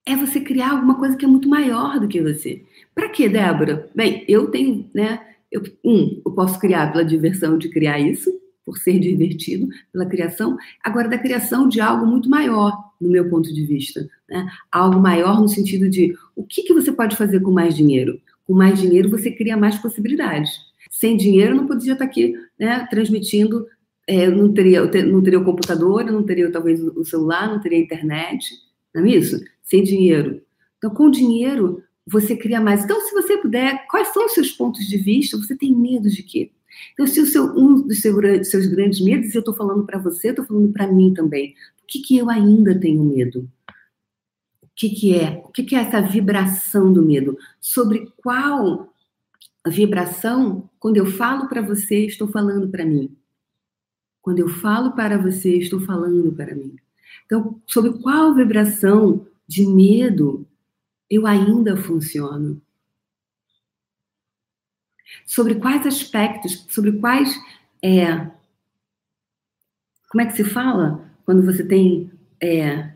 É 0.06 0.16
você 0.18 0.42
criar 0.42 0.72
alguma 0.72 1.00
coisa 1.00 1.16
que 1.16 1.24
é 1.24 1.28
muito 1.28 1.48
maior 1.48 1.98
do 2.00 2.10
que 2.10 2.22
você. 2.22 2.66
Para 2.94 3.08
quê, 3.08 3.30
Débora? 3.30 3.90
Bem, 3.96 4.26
eu 4.28 4.52
tenho, 4.52 4.90
né? 4.94 5.36
Eu, 5.50 5.62
um, 5.84 6.22
eu 6.26 6.32
posso 6.34 6.60
criar 6.60 6.92
pela 6.92 7.06
diversão 7.06 7.58
de 7.58 7.70
criar 7.70 8.00
isso, 8.00 8.30
por 8.66 8.78
ser 8.78 9.00
divertido, 9.00 9.68
pela 9.92 10.06
criação. 10.06 10.58
Agora, 10.84 11.10
da 11.10 11.18
criação 11.18 11.68
de 11.68 11.82
algo 11.82 12.06
muito 12.06 12.30
maior, 12.30 12.78
no 13.00 13.10
meu 13.10 13.30
ponto 13.30 13.54
de 13.54 13.66
vista. 13.66 14.08
Né? 14.30 14.48
Algo 14.72 15.00
maior 15.00 15.40
no 15.42 15.48
sentido 15.48 15.90
de 15.90 16.16
o 16.36 16.44
que, 16.44 16.64
que 16.64 16.74
você 16.74 16.92
pode 16.92 17.16
fazer 17.16 17.42
com 17.42 17.52
mais 17.52 17.76
dinheiro? 17.76 18.20
Com 18.46 18.54
mais 18.54 18.80
dinheiro, 18.80 19.10
você 19.10 19.32
cria 19.32 19.58
mais 19.58 19.78
possibilidades. 19.78 20.52
Sem 20.90 21.18
dinheiro, 21.18 21.52
eu 21.52 21.56
não 21.58 21.68
podia 21.68 21.94
estar 21.94 22.06
aqui 22.06 22.36
né, 22.60 22.88
transmitindo 22.90 23.66
é, 24.08 24.28
não, 24.30 24.54
teria, 24.54 24.84
não 25.06 25.22
teria 25.22 25.40
o 25.40 25.46
computador, 25.46 26.04
não 26.06 26.24
teria 26.24 26.52
talvez 26.52 26.82
o 26.82 27.06
celular, 27.06 27.48
não 27.48 27.60
teria 27.60 27.78
a 27.78 27.82
internet, 27.82 28.54
não 28.94 29.06
é 29.06 29.10
isso? 29.10 29.40
Sem 29.62 29.84
dinheiro. 29.84 30.42
Então, 30.78 30.94
com 30.94 31.10
dinheiro, 31.10 31.82
você 32.06 32.36
cria 32.36 32.60
mais. 32.60 32.84
Então, 32.84 33.00
se 33.02 33.14
você 33.14 33.38
puder, 33.38 33.88
quais 33.88 34.10
são 34.10 34.26
os 34.26 34.34
seus 34.34 34.52
pontos 34.52 34.86
de 34.86 34.98
vista? 34.98 35.38
Você 35.38 35.56
tem 35.56 35.74
medo 35.74 36.10
de 36.10 36.22
quê? 36.22 36.52
Então, 36.94 37.08
se 37.08 37.20
o 37.20 37.26
seu, 37.26 37.46
um 37.56 37.88
dos 37.88 38.02
seus, 38.02 38.66
grandes 38.68 39.02
medos, 39.02 39.34
eu 39.34 39.40
estou 39.40 39.56
falando 39.56 39.86
para 39.86 40.00
você, 40.00 40.30
estou 40.30 40.46
falando 40.46 40.72
para 40.72 40.92
mim 40.92 41.14
também. 41.14 41.56
O 41.84 41.88
que, 41.88 42.00
que 42.00 42.18
eu 42.18 42.30
ainda 42.30 42.78
tenho 42.80 43.04
medo? 43.04 43.50
O 44.62 44.68
que, 44.76 44.90
que 44.90 45.16
é? 45.16 45.42
O 45.46 45.50
que, 45.50 45.64
que 45.64 45.76
é 45.76 45.80
essa 45.80 46.02
vibração 46.02 46.92
do 46.92 47.04
medo? 47.04 47.38
Sobre 47.60 48.12
qual 48.18 48.94
vibração, 49.68 50.70
quando 50.80 50.98
eu 50.98 51.06
falo 51.06 51.48
para 51.48 51.62
você, 51.62 52.06
estou 52.06 52.28
falando 52.28 52.70
para 52.70 52.86
mim. 52.86 53.16
Quando 54.22 54.40
eu 54.40 54.50
falo 54.50 54.92
para 54.94 55.18
você, 55.18 55.58
estou 55.58 55.80
falando 55.80 56.32
para 56.34 56.56
mim. 56.56 56.76
Então, 57.26 57.62
sobre 57.68 57.94
qual 58.00 58.34
vibração 58.34 59.26
de 59.48 59.66
medo 59.66 60.48
eu 61.10 61.26
ainda 61.28 61.78
funciono? 61.78 62.62
Sobre 65.26 65.56
quais 65.56 65.86
aspectos, 65.86 66.66
sobre 66.70 66.94
quais. 66.94 67.36
É, 67.82 68.32
como 70.10 70.22
é 70.22 70.26
que 70.26 70.34
se 70.34 70.44
fala? 70.44 71.10
Quando 71.26 71.44
você 71.44 71.64
tem 71.64 72.12
é, 72.42 72.94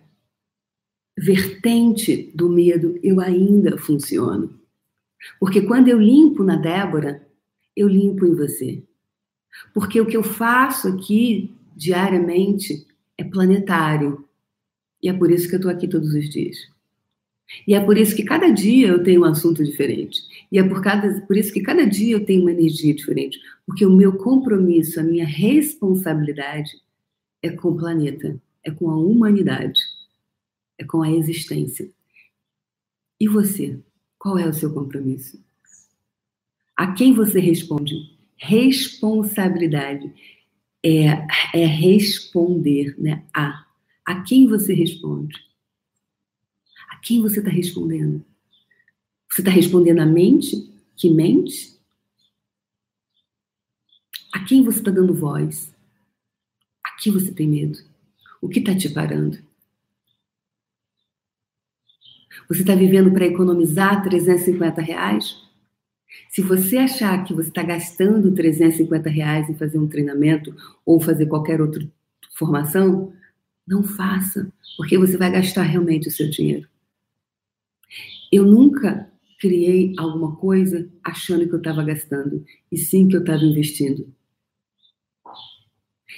vertente 1.17 2.31
do 2.35 2.49
medo, 2.49 2.99
eu 3.01 3.19
ainda 3.19 3.77
funciono. 3.77 4.59
Porque 5.39 5.61
quando 5.61 5.87
eu 5.87 5.99
limpo 5.99 6.43
na 6.43 6.55
Débora, 6.55 7.25
eu 7.75 7.87
limpo 7.87 8.25
em 8.25 8.35
você. 8.35 8.83
Porque 9.73 9.99
o 9.99 10.05
que 10.05 10.15
eu 10.15 10.23
faço 10.23 10.87
aqui 10.87 11.55
diariamente 11.75 12.85
é 13.17 13.23
planetário. 13.23 14.27
E 15.01 15.09
é 15.09 15.13
por 15.13 15.31
isso 15.31 15.47
que 15.47 15.55
eu 15.55 15.59
estou 15.59 15.71
aqui 15.71 15.87
todos 15.87 16.13
os 16.13 16.29
dias. 16.29 16.57
E 17.65 17.73
é 17.73 17.79
por 17.79 17.97
isso 17.97 18.15
que 18.15 18.23
cada 18.23 18.49
dia 18.49 18.87
eu 18.87 19.03
tenho 19.03 19.21
um 19.21 19.25
assunto 19.25 19.63
diferente. 19.63 20.21
E 20.51 20.59
é 20.59 20.63
por, 20.63 20.81
cada, 20.81 21.21
por 21.21 21.37
isso 21.37 21.53
que 21.53 21.61
cada 21.61 21.85
dia 21.85 22.15
eu 22.15 22.25
tenho 22.25 22.41
uma 22.41 22.51
energia 22.51 22.93
diferente. 22.93 23.39
Porque 23.65 23.85
o 23.85 23.91
meu 23.91 24.17
compromisso, 24.17 24.99
a 24.99 25.03
minha 25.03 25.25
responsabilidade 25.25 26.71
é 27.41 27.49
com 27.49 27.69
o 27.69 27.77
planeta, 27.77 28.39
é 28.63 28.71
com 28.71 28.89
a 28.89 28.97
humanidade, 28.97 29.79
é 30.77 30.83
com 30.83 31.01
a 31.01 31.11
existência. 31.11 31.89
E 33.19 33.27
você? 33.27 33.79
Qual 34.19 34.37
é 34.37 34.47
o 34.47 34.53
seu 34.53 34.73
compromisso? 34.73 35.41
A 36.75 36.91
quem 36.93 37.13
você 37.13 37.39
responde? 37.39 37.95
Responsabilidade 38.35 40.13
é, 40.83 41.25
é 41.53 41.65
responder, 41.65 42.95
né? 42.99 43.23
A. 43.33 43.65
A 44.05 44.21
quem 44.21 44.47
você 44.47 44.73
responde? 44.73 45.46
Quem 47.07 47.21
você 47.21 47.39
está 47.39 47.49
respondendo? 47.49 48.21
Você 49.31 49.39
está 49.39 49.49
respondendo 49.49 49.99
à 49.99 50.05
mente 50.05 50.69
que 50.93 51.09
mente? 51.09 51.79
A 54.33 54.43
quem 54.43 54.61
você 54.61 54.79
está 54.79 54.91
dando 54.91 55.13
voz? 55.13 55.73
A 56.85 56.97
que 56.99 57.09
você 57.09 57.31
tem 57.31 57.47
medo? 57.47 57.79
O 58.41 58.49
que 58.49 58.59
está 58.59 58.75
te 58.75 58.89
parando? 58.89 59.37
Você 62.49 62.59
está 62.59 62.75
vivendo 62.75 63.09
para 63.13 63.25
economizar 63.25 64.03
350 64.03 64.81
reais? 64.81 65.41
Se 66.29 66.41
você 66.41 66.75
achar 66.75 67.23
que 67.23 67.33
você 67.33 67.47
está 67.47 67.63
gastando 67.63 68.35
350 68.35 69.09
reais 69.09 69.49
em 69.49 69.55
fazer 69.55 69.79
um 69.79 69.87
treinamento 69.87 70.53
ou 70.85 70.99
fazer 70.99 71.27
qualquer 71.27 71.61
outra 71.61 71.89
formação, 72.37 73.13
não 73.65 73.81
faça, 73.81 74.51
porque 74.75 74.97
você 74.97 75.15
vai 75.15 75.31
gastar 75.31 75.63
realmente 75.63 76.09
o 76.09 76.11
seu 76.11 76.29
dinheiro. 76.29 76.67
Eu 78.31 78.45
nunca 78.45 79.11
criei 79.39 79.93
alguma 79.97 80.35
coisa 80.35 80.89
achando 81.03 81.47
que 81.47 81.53
eu 81.53 81.59
estava 81.59 81.83
gastando, 81.83 82.43
e 82.71 82.77
sim 82.77 83.07
que 83.07 83.15
eu 83.15 83.21
estava 83.21 83.43
investindo. 83.43 84.11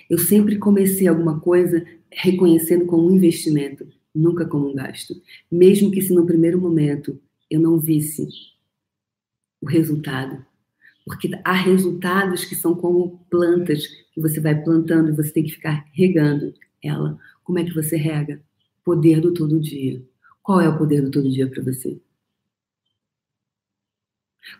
Eu 0.09 0.17
sempre 0.17 0.57
comecei 0.57 1.07
alguma 1.07 1.39
coisa 1.39 1.85
reconhecendo 2.11 2.85
como 2.85 3.07
um 3.07 3.15
investimento, 3.15 3.87
nunca 4.13 4.45
como 4.45 4.69
um 4.69 4.75
gasto. 4.75 5.21
Mesmo 5.51 5.91
que 5.91 6.01
se 6.01 6.13
no 6.13 6.25
primeiro 6.25 6.59
momento 6.59 7.19
eu 7.49 7.59
não 7.59 7.79
visse 7.79 8.27
o 9.61 9.67
resultado. 9.67 10.45
Porque 11.05 11.29
há 11.43 11.53
resultados 11.53 12.45
que 12.45 12.55
são 12.55 12.75
como 12.75 13.19
plantas 13.29 13.87
que 14.13 14.21
você 14.21 14.39
vai 14.39 14.61
plantando 14.61 15.09
e 15.09 15.15
você 15.15 15.31
tem 15.31 15.43
que 15.43 15.51
ficar 15.51 15.85
regando 15.91 16.53
ela. 16.83 17.17
Como 17.43 17.59
é 17.59 17.63
que 17.63 17.73
você 17.73 17.95
rega? 17.95 18.41
Poder 18.83 19.19
do 19.19 19.33
todo 19.33 19.59
dia. 19.59 20.03
Qual 20.49 20.59
é 20.59 20.67
o 20.67 20.75
poder 20.75 21.03
do 21.03 21.11
todo 21.11 21.29
dia 21.29 21.47
para 21.47 21.61
você? 21.61 22.01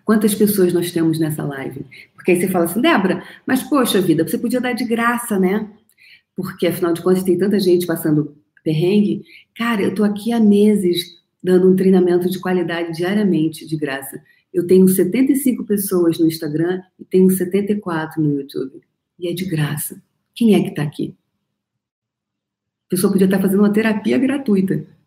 Quantas 0.06 0.36
pessoas 0.36 0.72
nós 0.72 0.92
temos 0.92 1.18
nessa 1.18 1.44
live? 1.44 1.84
Porque 2.14 2.30
aí 2.30 2.40
você 2.40 2.48
fala 2.48 2.66
assim, 2.66 2.80
Débora, 2.80 3.24
mas 3.44 3.64
poxa 3.64 4.00
vida, 4.00 4.24
você 4.24 4.38
podia 4.38 4.62
dar 4.62 4.74
de 4.74 4.86
graça, 4.86 5.40
né? 5.40 5.68
Porque 6.36 6.68
afinal 6.68 6.94
de 6.94 7.02
contas 7.02 7.24
tem 7.24 7.40
tanta 7.40 7.60
gente 7.60 7.88
passando 7.88 8.38
perrengue. 8.64 9.24
Cara, 9.56 9.82
eu 9.82 9.96
tô 9.96 10.04
aqui 10.04 10.32
há 10.32 10.40
meses 10.40 11.20
dando 11.42 11.68
um 11.68 11.76
treinamento 11.76 12.30
de 12.30 12.38
qualidade 12.38 12.96
diariamente, 12.96 13.66
de 13.66 13.76
graça. 13.76 14.22
Eu 14.54 14.68
tenho 14.68 14.88
75 14.88 15.66
pessoas 15.66 16.20
no 16.20 16.28
Instagram 16.28 16.84
e 17.00 17.04
tenho 17.04 17.32
74 17.32 18.22
no 18.22 18.36
YouTube. 18.40 18.80
E 19.18 19.28
é 19.28 19.34
de 19.34 19.46
graça. 19.46 20.00
Quem 20.36 20.54
é 20.54 20.62
que 20.62 20.70
está 20.70 20.84
aqui? 20.84 21.16
A 22.86 22.90
pessoa 22.90 23.12
podia 23.12 23.26
estar 23.26 23.42
fazendo 23.42 23.62
uma 23.62 23.74
terapia 23.74 24.20
gratuita. 24.20 24.99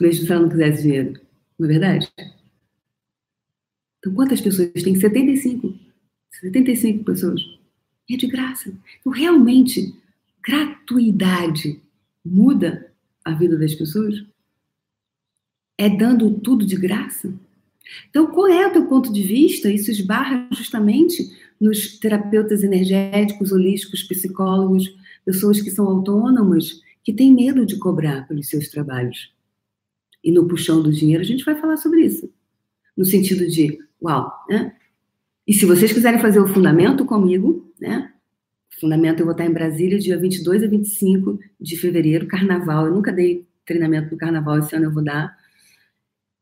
Mesmo 0.00 0.26
se 0.26 0.32
ela 0.32 0.42
não 0.42 0.48
quisesse 0.48 0.82
dinheiro. 0.82 1.20
Não 1.58 1.68
é 1.68 1.72
verdade? 1.72 2.12
Então, 3.98 4.14
quantas 4.14 4.40
pessoas 4.40 4.70
tem? 4.72 4.94
75. 4.94 5.74
75 6.30 7.04
pessoas. 7.04 7.40
E 8.08 8.14
é 8.14 8.16
de 8.16 8.26
graça. 8.26 8.72
Então, 9.00 9.12
realmente, 9.12 9.94
gratuidade 10.42 11.80
muda 12.24 12.92
a 13.24 13.32
vida 13.32 13.58
das 13.58 13.74
pessoas? 13.74 14.24
É 15.76 15.88
dando 15.88 16.30
tudo 16.40 16.64
de 16.64 16.76
graça? 16.76 17.32
Então, 18.08 18.28
qual 18.28 18.48
é 18.48 18.66
o 18.66 18.72
teu 18.72 18.86
ponto 18.86 19.12
de 19.12 19.22
vista? 19.22 19.70
Isso 19.70 19.90
esbarra 19.90 20.48
justamente 20.52 21.36
nos 21.60 21.98
terapeutas 21.98 22.62
energéticos, 22.62 23.52
holísticos, 23.52 24.02
psicólogos, 24.02 24.94
pessoas 25.24 25.60
que 25.60 25.70
são 25.70 25.86
autônomas, 25.86 26.80
que 27.04 27.12
têm 27.12 27.34
medo 27.34 27.66
de 27.66 27.76
cobrar 27.78 28.26
pelos 28.26 28.48
seus 28.48 28.68
trabalhos. 28.68 29.30
E 30.22 30.30
no 30.30 30.46
puxão 30.46 30.82
do 30.82 30.92
dinheiro, 30.92 31.22
a 31.22 31.26
gente 31.26 31.44
vai 31.44 31.54
falar 31.54 31.76
sobre 31.76 32.02
isso. 32.04 32.32
No 32.96 33.04
sentido 33.04 33.46
de, 33.46 33.78
uau, 34.02 34.30
né? 34.48 34.74
E 35.46 35.54
se 35.54 35.66
vocês 35.66 35.92
quiserem 35.92 36.20
fazer 36.20 36.38
o 36.38 36.46
fundamento 36.46 37.04
comigo, 37.04 37.72
né? 37.80 38.12
Fundamento 38.80 39.20
eu 39.20 39.26
vou 39.26 39.32
estar 39.32 39.44
em 39.44 39.52
Brasília 39.52 39.98
dia 39.98 40.16
22 40.16 40.62
a 40.62 40.66
25 40.66 41.38
de 41.60 41.76
fevereiro, 41.76 42.26
carnaval. 42.26 42.86
Eu 42.86 42.94
nunca 42.94 43.12
dei 43.12 43.46
treinamento 43.66 44.10
no 44.10 44.16
carnaval, 44.16 44.58
esse 44.58 44.74
ano 44.74 44.86
eu 44.86 44.92
vou 44.92 45.04
dar. 45.04 45.36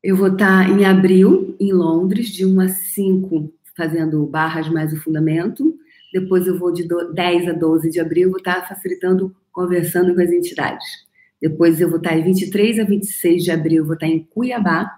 Eu 0.03 0.17
vou 0.17 0.29
estar 0.29 0.71
em 0.71 0.85
abril, 0.85 1.57
em 1.59 1.73
Londres, 1.73 2.29
de 2.29 2.47
1 2.47 2.61
a 2.61 2.69
5, 2.69 3.53
fazendo 3.77 4.25
barras 4.27 4.69
mais 4.69 4.93
o 4.93 4.97
fundamento. 4.97 5.77
Depois 6.13 6.47
eu 6.47 6.59
vou 6.59 6.73
de 6.73 6.87
10 7.13 7.49
a 7.49 7.53
12 7.53 7.91
de 7.91 8.01
abril, 8.01 8.31
vou 8.31 8.39
estar 8.39 8.67
facilitando, 8.69 9.35
conversando 9.51 10.15
com 10.15 10.21
as 10.21 10.31
entidades. 10.31 11.08
Depois 11.41 11.81
eu 11.81 11.89
vou 11.89 11.99
estar 11.99 12.17
em 12.19 12.25
23 12.25 12.81
a 12.81 12.85
26 12.85 13.45
de 13.45 13.51
abril, 13.51 13.85
vou 13.85 13.95
estar 13.95 14.07
em 14.07 14.25
Cuiabá. 14.25 14.91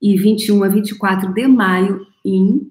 E 0.00 0.16
21 0.16 0.62
a 0.62 0.68
24 0.68 1.34
de 1.34 1.46
maio 1.48 2.06
em 2.24 2.70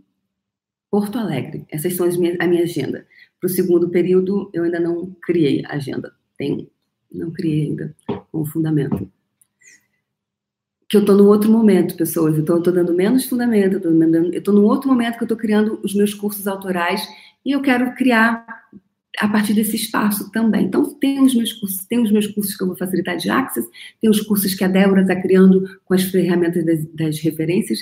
Porto 0.90 1.20
Alegre. 1.20 1.66
Essas 1.70 1.94
são 1.96 2.08
as 2.08 2.16
minhas, 2.16 2.38
a 2.40 2.48
minha 2.48 2.64
agenda. 2.64 3.06
Para 3.40 3.48
o 3.48 3.50
segundo 3.50 3.90
período, 3.90 4.50
eu 4.54 4.64
ainda 4.64 4.80
não 4.80 5.14
criei 5.22 5.64
a 5.66 5.74
agenda. 5.74 6.14
Tenho, 6.38 6.70
não 7.12 7.32
criei 7.32 7.64
ainda 7.64 7.94
com 8.32 8.46
fundamento 8.46 9.12
que 10.88 10.96
eu 10.96 11.02
estou 11.02 11.16
num 11.16 11.28
outro 11.28 11.52
momento, 11.52 11.98
pessoas. 11.98 12.38
Então, 12.38 12.56
eu 12.56 12.60
estou 12.60 12.74
dando 12.74 12.94
menos 12.94 13.26
fundamento, 13.26 13.74
eu 13.74 14.32
estou 14.32 14.54
num 14.54 14.64
outro 14.64 14.90
momento 14.90 15.18
que 15.18 15.24
eu 15.24 15.26
estou 15.26 15.38
criando 15.38 15.80
os 15.84 15.94
meus 15.94 16.14
cursos 16.14 16.48
autorais 16.48 17.06
e 17.46 17.52
eu 17.52 17.62
quero 17.62 17.94
criar 17.94 18.46
a 19.20 19.28
partir 19.28 19.54
desse 19.54 19.76
espaço 19.76 20.32
também. 20.32 20.66
Então, 20.66 20.94
tem 20.94 21.22
os 21.22 21.34
meus 21.34 21.54
cursos, 21.54 21.86
tem 21.86 22.00
os 22.00 22.12
meus 22.12 22.28
cursos 22.28 22.56
que 22.56 22.64
eu 22.64 22.68
vou 22.68 22.78
facilitar 22.78 23.18
de 23.18 23.30
Access, 23.30 23.68
tem 24.00 24.10
os 24.10 24.22
cursos 24.22 24.54
que 24.54 24.64
a 24.64 24.68
Débora 24.68 25.02
está 25.02 25.16
criando 25.20 25.80
com 25.86 25.94
as 25.94 26.04
ferramentas 26.04 26.64
das, 26.66 26.86
das 26.94 27.20
referências, 27.20 27.80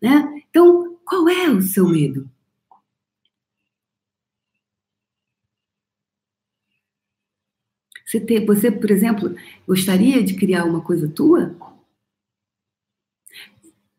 né? 0.00 0.42
Então, 0.48 0.96
qual 1.04 1.28
é 1.28 1.50
o 1.50 1.60
seu 1.60 1.88
medo? 1.88 2.30
Você, 8.06 8.20
ter, 8.20 8.46
você, 8.46 8.70
por 8.70 8.90
exemplo, 8.90 9.34
gostaria 9.66 10.22
de 10.22 10.34
criar 10.34 10.64
uma 10.64 10.80
coisa 10.80 11.08
tua? 11.08 11.56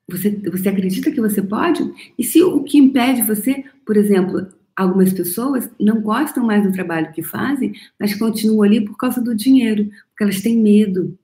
Você, 0.09 0.29
você 0.49 0.69
acredita 0.69 1.11
que 1.11 1.19
você 1.19 1.41
pode? 1.41 1.83
E 2.17 2.23
se 2.23 2.41
o 2.41 2.63
que 2.63 2.77
impede 2.77 3.23
você, 3.23 3.65
por 3.85 3.97
exemplo, 3.97 4.47
algumas 4.77 5.11
pessoas 5.11 5.69
não 5.79 6.01
gostam 6.01 6.45
mais 6.45 6.63
do 6.63 6.71
trabalho 6.71 7.11
que 7.11 7.23
fazem, 7.23 7.73
mas 7.99 8.13
continuam 8.13 8.61
ali 8.61 8.85
por 8.85 8.95
causa 8.95 9.19
do 9.19 9.35
dinheiro, 9.35 9.89
porque 10.09 10.23
elas 10.23 10.41
têm 10.41 10.55
medo 10.55 11.17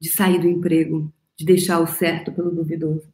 de 0.00 0.10
sair 0.10 0.40
do 0.40 0.48
emprego, 0.48 1.12
de 1.38 1.46
deixar 1.46 1.78
o 1.80 1.86
certo 1.86 2.32
pelo 2.32 2.50
duvidoso. 2.50 3.08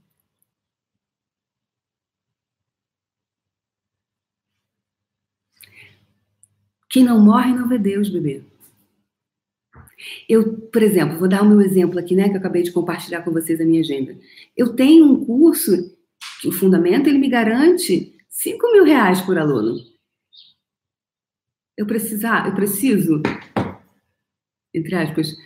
Quem 6.89 7.05
não 7.05 7.21
morre 7.21 7.53
não 7.53 7.69
vê 7.69 7.79
Deus, 7.79 8.09
bebê. 8.09 8.43
Eu, 10.29 10.57
por 10.73 10.83
exemplo, 10.83 11.19
vou 11.19 11.29
dar 11.29 11.43
o 11.43 11.49
meu 11.49 11.61
exemplo 11.61 11.99
aqui, 11.99 12.17
né, 12.17 12.29
que 12.29 12.35
eu 12.35 12.39
acabei 12.39 12.63
de 12.63 12.73
compartilhar 12.73 13.23
com 13.23 13.31
vocês 13.31 13.61
a 13.61 13.65
minha 13.65 13.81
agenda. 13.81 14.17
Eu 14.57 14.75
tenho 14.75 15.05
um 15.05 15.25
curso 15.25 15.95
o 16.45 16.53
fundamento 16.53 17.07
ele 17.07 17.19
me 17.19 17.29
garante 17.29 18.15
5 18.31 18.73
mil 18.73 18.85
reais 18.85 19.21
por 19.21 19.37
aluno. 19.37 19.77
Eu 21.77 21.87
precisar, 21.87 22.47
eu 22.47 22.55
preciso, 22.55 23.21
entre 24.73 24.95
aspas, 24.95 25.37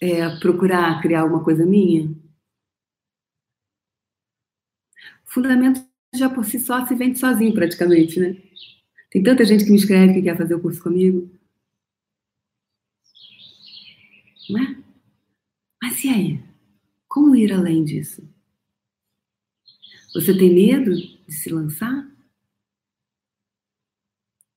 é, 0.00 0.28
procurar 0.38 1.00
criar 1.00 1.22
alguma 1.22 1.42
coisa 1.42 1.64
minha. 1.64 2.14
Fundamento 5.24 5.84
já 6.14 6.28
por 6.28 6.44
si 6.44 6.60
só 6.60 6.86
se 6.86 6.94
vende 6.94 7.18
sozinho 7.18 7.54
praticamente, 7.54 8.20
né? 8.20 8.36
Tem 9.10 9.22
tanta 9.22 9.44
gente 9.44 9.64
que 9.64 9.70
me 9.70 9.76
escreve 9.76 10.14
que 10.14 10.22
quer 10.22 10.36
fazer 10.36 10.54
o 10.54 10.60
curso 10.60 10.82
comigo. 10.82 11.30
Não 14.50 14.60
é? 14.62 14.76
Mas 15.82 16.04
e 16.04 16.08
aí? 16.08 16.44
Como 17.08 17.36
ir 17.36 17.52
além 17.52 17.84
disso? 17.84 18.22
Você 20.14 20.36
tem 20.36 20.52
medo 20.52 20.92
de 21.26 21.34
se 21.34 21.50
lançar? 21.50 22.08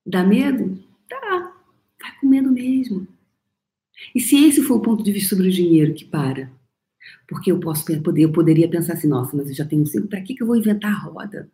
Dá 0.06 0.24
medo? 0.24 0.84
Tá. 1.10 1.56
Vai 2.02 2.20
com 2.20 2.28
medo 2.28 2.52
mesmo. 2.52 3.08
E 4.14 4.20
se 4.20 4.36
esse 4.46 4.62
for 4.62 4.76
o 4.76 4.82
ponto 4.82 5.04
de 5.04 5.12
vista 5.12 5.30
sobre 5.36 5.48
o 5.48 5.52
dinheiro 5.52 5.94
que 5.94 6.06
para? 6.06 6.52
Porque 7.28 7.52
eu 7.52 7.60
posso 7.60 7.86
eu 7.92 8.32
poderia 8.32 8.70
pensar 8.70 8.94
assim, 8.94 9.08
nossa, 9.08 9.36
mas 9.36 9.48
eu 9.50 9.56
já 9.56 9.66
tenho 9.66 9.86
cinco, 9.86 10.08
para 10.08 10.22
que, 10.22 10.36
que 10.36 10.44
eu 10.44 10.48
vou 10.48 10.56
inventar 10.56 10.92
a 10.92 10.98
roda? 10.98 11.50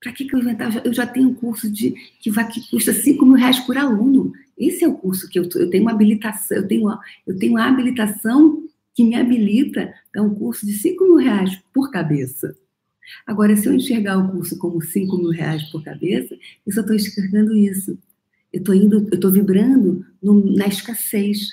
Para 0.00 0.12
que, 0.12 0.24
que 0.24 0.34
eu 0.34 0.40
inventar? 0.40 0.84
Eu 0.84 0.92
já 0.92 1.06
tenho 1.06 1.28
um 1.28 1.34
curso 1.34 1.70
de 1.70 1.92
que, 2.20 2.30
vai, 2.30 2.48
que 2.48 2.68
custa 2.68 2.92
5 2.92 3.24
mil 3.24 3.36
reais 3.36 3.60
por 3.60 3.78
aluno. 3.78 4.32
Esse 4.58 4.84
é 4.84 4.88
o 4.88 4.94
curso 4.94 5.28
que 5.28 5.38
eu, 5.38 5.44
eu 5.54 5.70
tenho 5.70 5.84
uma 5.84 5.92
habilitação, 5.92 6.56
eu 6.56 6.66
tenho, 6.66 6.88
eu 7.24 7.38
tenho 7.38 7.52
uma 7.52 7.68
habilitação 7.68 8.64
que 8.94 9.04
me 9.04 9.14
habilita 9.14 9.94
a 10.16 10.20
um 10.20 10.34
curso 10.34 10.66
de 10.66 10.72
5 10.72 11.04
mil 11.04 11.16
reais 11.16 11.56
por 11.72 11.90
cabeça. 11.90 12.56
Agora, 13.26 13.56
se 13.56 13.66
eu 13.68 13.74
enxergar 13.74 14.18
o 14.18 14.30
curso 14.30 14.58
como 14.58 14.80
5 14.80 15.16
mil 15.18 15.30
reais 15.30 15.62
por 15.70 15.82
cabeça, 15.82 16.36
eu 16.66 16.72
só 16.72 16.80
estou 16.80 16.96
enxergando 16.96 17.56
isso. 17.56 17.98
Eu 18.52 18.60
estou 18.60 18.74
indo, 18.74 19.08
eu 19.10 19.14
estou 19.14 19.30
vibrando 19.30 20.04
no, 20.22 20.54
na 20.54 20.66
escassez, 20.66 21.48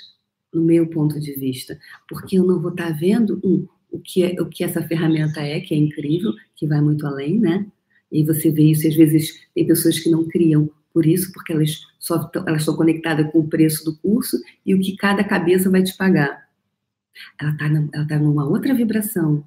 no 0.52 0.62
meu 0.62 0.86
ponto 0.86 1.18
de 1.20 1.32
vista, 1.32 1.78
porque 2.08 2.38
eu 2.38 2.44
não 2.44 2.60
vou 2.60 2.70
estar 2.70 2.88
tá 2.88 2.92
vendo 2.92 3.40
um, 3.44 3.66
o 3.90 3.98
que 3.98 4.22
é, 4.22 4.40
o 4.40 4.46
que 4.46 4.64
essa 4.64 4.82
ferramenta 4.82 5.40
é, 5.40 5.60
que 5.60 5.74
é 5.74 5.76
incrível, 5.76 6.32
que 6.54 6.66
vai 6.66 6.80
muito 6.80 7.06
além, 7.06 7.38
né? 7.38 7.66
E 8.10 8.24
você 8.24 8.50
vê 8.50 8.64
isso, 8.64 8.86
às 8.86 8.94
vezes 8.94 9.46
tem 9.54 9.66
pessoas 9.66 9.98
que 9.98 10.10
não 10.10 10.26
criam 10.26 10.68
por 10.92 11.06
isso, 11.06 11.32
porque 11.32 11.52
elas 11.52 11.80
só 11.98 12.30
elas 12.46 12.62
estão 12.62 12.76
conectadas 12.76 13.30
com 13.30 13.40
o 13.40 13.48
preço 13.48 13.84
do 13.84 13.96
curso 13.96 14.36
e 14.66 14.74
o 14.74 14.80
que 14.80 14.96
cada 14.96 15.22
cabeça 15.22 15.70
vai 15.70 15.82
te 15.82 15.96
pagar. 15.96 16.48
Ela 17.40 17.52
está 17.52 17.66
ela 17.66 18.06
tá 18.06 18.18
numa 18.18 18.48
outra 18.48 18.74
vibração. 18.74 19.44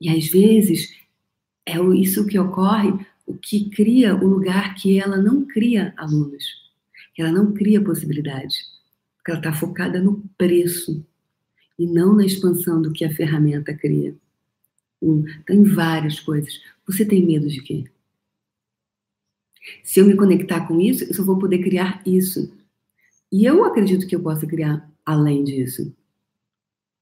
E 0.00 0.08
às 0.08 0.28
vezes 0.28 0.90
é 1.68 1.96
isso 1.96 2.26
que 2.26 2.38
ocorre, 2.38 2.92
o 3.26 3.34
que 3.34 3.68
cria 3.70 4.14
o 4.16 4.26
lugar 4.26 4.74
que 4.74 4.98
ela 4.98 5.18
não 5.18 5.44
cria 5.44 5.92
alunos, 5.96 6.44
que 7.14 7.20
ela 7.20 7.30
não 7.30 7.52
cria 7.52 7.84
possibilidade, 7.84 8.54
porque 9.16 9.30
ela 9.30 9.40
está 9.40 9.52
focada 9.52 10.00
no 10.00 10.22
preço 10.38 11.04
e 11.78 11.86
não 11.86 12.14
na 12.16 12.24
expansão 12.24 12.80
do 12.80 12.92
que 12.92 13.04
a 13.04 13.14
ferramenta 13.14 13.74
cria. 13.74 14.16
Um, 15.00 15.24
tem 15.46 15.62
várias 15.62 16.18
coisas. 16.18 16.60
Você 16.86 17.04
tem 17.04 17.24
medo 17.24 17.48
de 17.48 17.60
quê? 17.60 17.84
Se 19.84 20.00
eu 20.00 20.06
me 20.06 20.16
conectar 20.16 20.66
com 20.66 20.80
isso, 20.80 21.04
eu 21.04 21.14
só 21.14 21.22
vou 21.22 21.38
poder 21.38 21.58
criar 21.58 22.02
isso. 22.06 22.50
E 23.30 23.44
eu 23.44 23.62
acredito 23.64 24.06
que 24.06 24.16
eu 24.16 24.22
possa 24.22 24.46
criar 24.46 24.90
além 25.04 25.44
disso. 25.44 25.94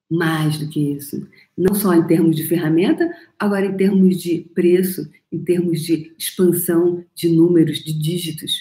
Mais 0.09 0.59
do 0.59 0.69
que 0.69 0.93
isso. 0.93 1.29
Não 1.57 1.75
só 1.75 1.93
em 1.93 2.07
termos 2.07 2.37
de 2.37 2.47
ferramenta, 2.47 3.11
agora 3.39 3.67
em 3.67 3.77
termos 3.77 4.23
de 4.23 4.41
preço, 4.55 5.11
em 5.33 5.43
termos 5.43 5.83
de 5.83 6.15
expansão 6.17 7.05
de 7.15 7.29
números, 7.29 7.79
de 7.81 7.93
dígitos. 7.93 8.53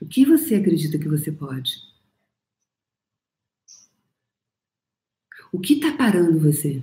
O 0.00 0.06
que 0.06 0.24
você 0.24 0.54
acredita 0.54 0.98
que 0.98 1.08
você 1.08 1.30
pode? 1.30 1.86
O 5.52 5.58
que 5.58 5.74
está 5.74 5.96
parando 5.96 6.38
você? 6.38 6.82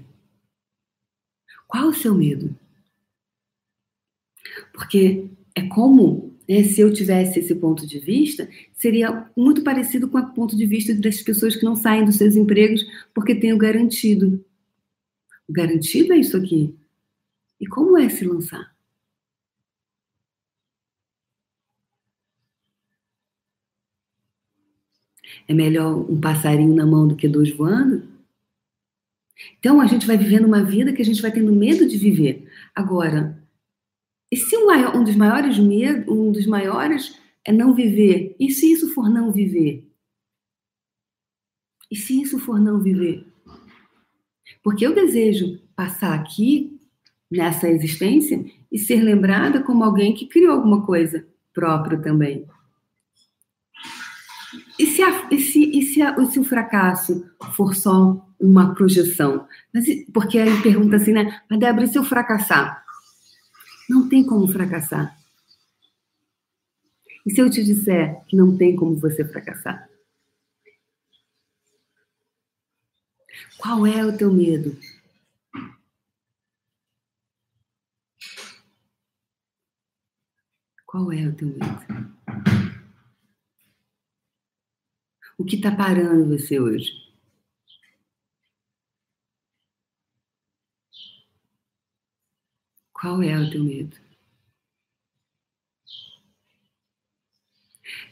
Qual 1.68 1.88
o 1.88 1.94
seu 1.94 2.14
medo? 2.14 2.58
Porque 4.74 5.30
é 5.56 5.68
como 5.68 6.35
né, 6.48 6.64
se 6.64 6.82
eu 6.82 6.94
tivesse 6.94 7.40
esse 7.40 7.56
ponto 7.56 7.86
de 7.88 8.00
vista, 8.00 8.48
seria 8.74 9.30
muito 9.36 9.64
parecido 9.64 10.08
com 10.08 10.18
o 10.18 10.34
ponto 10.34 10.56
de 10.56 10.66
vista 10.66 10.94
das 10.94 11.22
pessoas 11.22 11.56
que 11.56 11.66
não 11.66 11.76
saem 11.76 12.06
dos 12.06 12.16
seus 12.18 12.36
empregos 12.36 12.86
porque 13.14 13.36
têm 13.36 13.54
o 13.54 13.58
garantido. 13.58 14.44
O 15.48 15.54
garantido 15.54 16.14
é 16.14 16.18
isso 16.18 16.38
aqui. 16.38 16.76
E 17.60 17.66
como 17.68 17.98
é 17.98 18.10
se 18.10 18.26
lançar? 18.26 18.76
É 25.48 25.54
melhor 25.54 26.10
um 26.10 26.20
passarinho 26.20 26.76
na 26.76 26.86
mão 26.86 27.08
do 27.08 27.16
que 27.16 27.28
dois 27.28 27.52
voando? 27.52 28.04
Então 29.60 29.82
a 29.82 29.88
gente 29.88 30.08
vai 30.08 30.18
vivendo 30.18 30.46
uma 30.46 30.64
vida 30.64 30.94
que 30.94 31.02
a 31.02 31.06
gente 31.06 31.22
vai 31.22 31.32
tendo 31.32 31.52
medo 31.52 31.88
de 31.88 31.98
viver. 31.98 32.50
Agora, 32.74 33.38
e 34.32 34.38
se 34.38 34.58
um, 34.58 34.70
um 34.98 35.04
dos 35.04 35.16
maiores 35.16 35.58
medos, 35.60 36.08
um 36.08 36.32
dos 36.32 36.46
maiores 36.46 37.20
é 37.46 37.52
não 37.52 37.74
viver? 37.74 38.36
E 38.40 38.52
se 38.52 38.72
isso 38.72 38.94
for 38.94 39.10
não 39.10 39.32
viver? 39.32 39.88
E 41.92 41.96
se 41.96 42.22
isso 42.22 42.40
for 42.40 42.60
não 42.60 42.80
viver? 42.80 43.26
Porque 44.64 44.86
eu 44.86 44.96
desejo 44.96 45.60
passar 45.76 46.14
aqui 46.14 46.80
nessa 47.30 47.70
existência 47.70 48.44
e 48.72 48.80
ser 48.80 49.02
lembrada 49.02 49.62
como 49.62 49.84
alguém 49.84 50.14
que 50.14 50.28
criou 50.28 50.54
alguma 50.54 50.86
coisa 50.86 51.26
próprio 51.54 52.02
também. 52.02 52.46
E 54.78 54.86
se, 54.88 55.02
a, 55.02 55.28
e 55.32 55.40
se, 55.40 55.64
e 55.78 55.82
se, 55.84 56.02
a, 56.02 56.26
se 56.26 56.40
o 56.40 56.44
fracasso 56.44 57.30
for 57.54 57.76
só 57.76 58.28
uma 58.40 58.74
projeção? 58.74 59.48
Mas, 59.74 59.86
porque 60.14 60.38
aí 60.40 60.62
pergunta 60.62 60.98
assim, 60.98 61.14
né? 61.14 61.40
Mas 61.50 61.60
Débora, 61.60 61.86
e 61.86 61.88
se 61.88 61.98
eu 61.98 62.04
fracassar? 62.04 62.85
Não 63.90 64.10
tem 64.10 64.26
como 64.26 64.48
fracassar. 64.48 65.18
E 67.26 67.32
se 67.32 67.42
eu 67.42 67.50
te 67.50 67.64
disser 67.64 68.24
que 68.26 68.36
não 68.36 68.56
tem 68.58 68.76
como 68.76 68.96
você 68.96 69.24
fracassar? 69.26 69.90
Qual 73.58 73.86
é 73.86 74.06
o 74.06 74.16
teu 74.16 74.32
medo? 74.32 74.78
Qual 80.86 81.12
é 81.12 81.28
o 81.28 81.36
teu 81.36 81.48
medo? 81.48 82.16
O 85.38 85.44
que 85.44 85.56
está 85.56 85.76
parando 85.76 86.30
você 86.30 86.60
hoje? 86.60 87.05
Qual 92.96 93.22
é 93.22 93.38
o 93.38 93.52
teu 93.52 93.62
medo? 93.62 93.98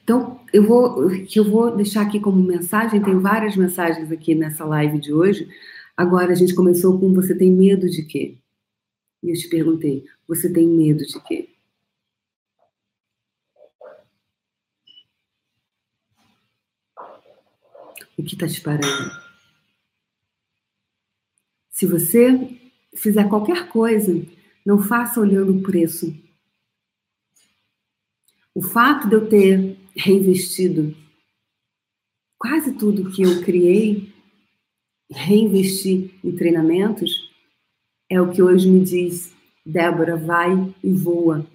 Então, 0.04 0.42
eu 0.52 0.68
vou, 0.68 1.10
eu 1.10 1.50
vou 1.50 1.74
deixar 1.74 2.02
aqui 2.02 2.20
como 2.20 2.44
mensagem, 2.44 3.02
tem 3.02 3.18
várias 3.18 3.56
mensagens 3.56 4.12
aqui 4.12 4.36
nessa 4.36 4.66
live 4.66 5.00
de 5.00 5.14
hoje. 5.14 5.48
Agora 5.96 6.34
a 6.34 6.36
gente 6.36 6.54
começou 6.54 7.00
com 7.00 7.14
você 7.14 7.34
tem 7.34 7.50
medo 7.50 7.90
de 7.90 8.04
quê? 8.04 8.38
E 9.24 9.30
eu 9.30 9.36
te 9.36 9.48
perguntei, 9.48 10.06
você 10.28 10.52
tem 10.52 10.68
medo 10.68 11.06
de 11.06 11.20
quê? 11.24 11.50
O 18.18 18.24
que 18.24 18.34
está 18.34 18.48
te 18.48 18.60
parando? 18.60 19.12
Se 21.70 21.88
você 21.88 22.60
fizer 22.94 23.28
qualquer 23.30 23.70
coisa 23.70 24.12
não 24.66 24.82
faça 24.82 25.20
olhando 25.20 25.58
o 25.58 25.62
preço. 25.62 26.16
O 28.56 28.62
fato 28.62 29.08
de 29.08 29.16
eu 29.16 29.28
ter 29.28 29.78
reinvestido 29.96 30.96
quase 32.44 32.74
tudo 32.74 33.10
que 33.10 33.24
eu 33.24 33.42
criei, 33.42 34.12
reinvesti 35.10 36.14
em 36.22 36.32
treinamentos, 36.36 37.32
é 38.10 38.20
o 38.20 38.32
que 38.32 38.44
hoje 38.44 38.70
me 38.70 38.84
diz, 38.84 39.34
Débora, 39.66 40.18
vai 40.18 40.52
e 40.84 40.92
voa. 40.92 41.48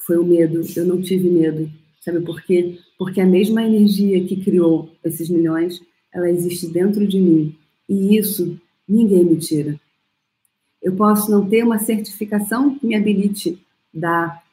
Foi 0.00 0.18
o 0.18 0.24
medo, 0.24 0.60
eu 0.76 0.84
não 0.84 1.00
tive 1.00 1.30
medo. 1.30 1.70
Sabe 2.00 2.20
por 2.20 2.42
quê? 2.42 2.80
Porque 2.98 3.20
a 3.20 3.26
mesma 3.26 3.62
energia 3.62 4.24
que 4.26 4.42
criou 4.42 4.90
esses 5.04 5.30
milhões, 5.30 5.80
ela 6.12 6.28
existe 6.28 6.66
dentro 6.66 7.06
de 7.06 7.20
mim. 7.20 7.56
E 7.88 8.16
isso 8.18 8.60
ninguém 8.88 9.24
me 9.24 9.36
tira. 9.36 9.80
Eu 10.84 10.94
posso 10.94 11.30
não 11.30 11.48
ter 11.48 11.64
uma 11.64 11.78
certificação 11.78 12.78
que 12.78 12.86
me 12.86 12.94
habilite 12.94 13.58
dar 13.92 14.44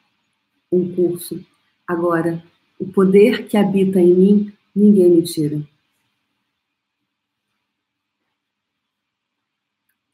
um 0.72 0.92
curso. 0.94 1.44
Agora, 1.86 2.42
O 2.82 2.86
poder 2.88 3.46
que 3.46 3.56
habita 3.56 4.00
em 4.00 4.12
mim, 4.12 4.52
ninguém 4.74 5.08
me 5.08 5.22
tira. 5.22 5.62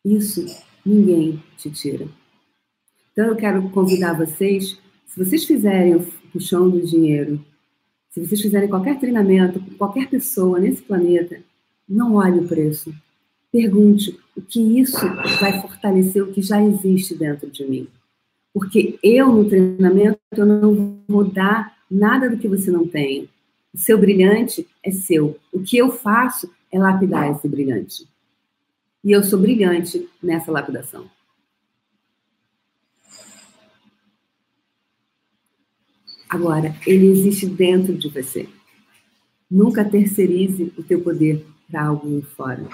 Isso 0.05 0.45
ninguém 0.85 1.43
te 1.57 1.71
tira. 1.71 2.07
Então 3.11 3.29
eu 3.29 3.37
quero 3.37 3.71
convidar 3.71 4.13
vocês, 4.13 4.79
se 5.07 5.25
vocês 5.25 5.47
fizerem 5.47 5.97
o 5.97 6.13
puxão 6.31 6.69
do 6.69 6.85
dinheiro, 6.85 7.43
se 8.11 8.21
vocês 8.21 8.43
fizerem 8.43 8.69
qualquer 8.69 9.01
treinamento 9.01 9.61
com 9.61 9.71
qualquer 9.77 10.11
pessoa 10.11 10.59
nesse 10.59 10.83
planeta, 10.83 11.43
não 11.89 12.17
olhe 12.17 12.41
o 12.41 12.47
preço. 12.47 12.95
Pergunte 13.51 14.19
o 14.37 14.43
que 14.43 14.61
isso 14.79 14.99
vai 15.41 15.61
fortalecer 15.61 16.23
o 16.23 16.33
que 16.33 16.43
já 16.43 16.63
existe 16.63 17.15
dentro 17.15 17.51
de 17.51 17.65
mim. 17.65 17.89
Porque 18.53 18.99
eu, 19.03 19.33
no 19.33 19.49
treinamento, 19.49 20.19
eu 20.33 20.47
não 20.47 21.01
vou 21.09 21.25
dar 21.25 21.77
nada 21.91 22.29
do 22.29 22.37
que 22.37 22.49
você 22.49 22.71
não 22.71 22.87
tem. 22.87 23.29
O 23.73 23.79
seu 23.79 23.99
brilhante 23.99 24.67
é 24.83 24.91
seu. 24.91 25.39
O 25.53 25.63
que 25.63 25.77
eu 25.77 25.91
faço 25.91 26.51
é 26.71 26.79
lapidar 26.79 27.31
esse 27.31 27.49
brilhante. 27.49 28.07
E 29.03 29.13
eu 29.13 29.23
sou 29.23 29.39
brilhante 29.39 30.09
nessa 30.23 30.51
lapidação. 30.51 31.09
Agora, 36.29 36.75
ele 36.87 37.07
existe 37.07 37.47
dentro 37.47 37.95
de 37.95 38.09
você. 38.11 38.47
Nunca 39.51 39.83
terceirize 39.83 40.73
o 40.77 40.83
teu 40.83 41.01
poder 41.01 41.47
para 41.71 41.87
algo 41.87 42.21
fora. 42.37 42.69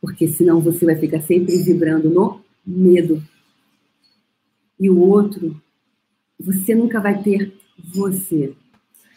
Porque 0.00 0.28
senão 0.28 0.60
você 0.60 0.84
vai 0.84 0.96
ficar 0.96 1.20
sempre 1.22 1.56
vibrando 1.58 2.08
no 2.08 2.40
medo. 2.66 3.22
E 4.78 4.88
o 4.88 4.98
outro, 4.98 5.60
você 6.38 6.74
nunca 6.74 7.00
vai 7.00 7.20
ter 7.22 7.52
você. 7.94 8.54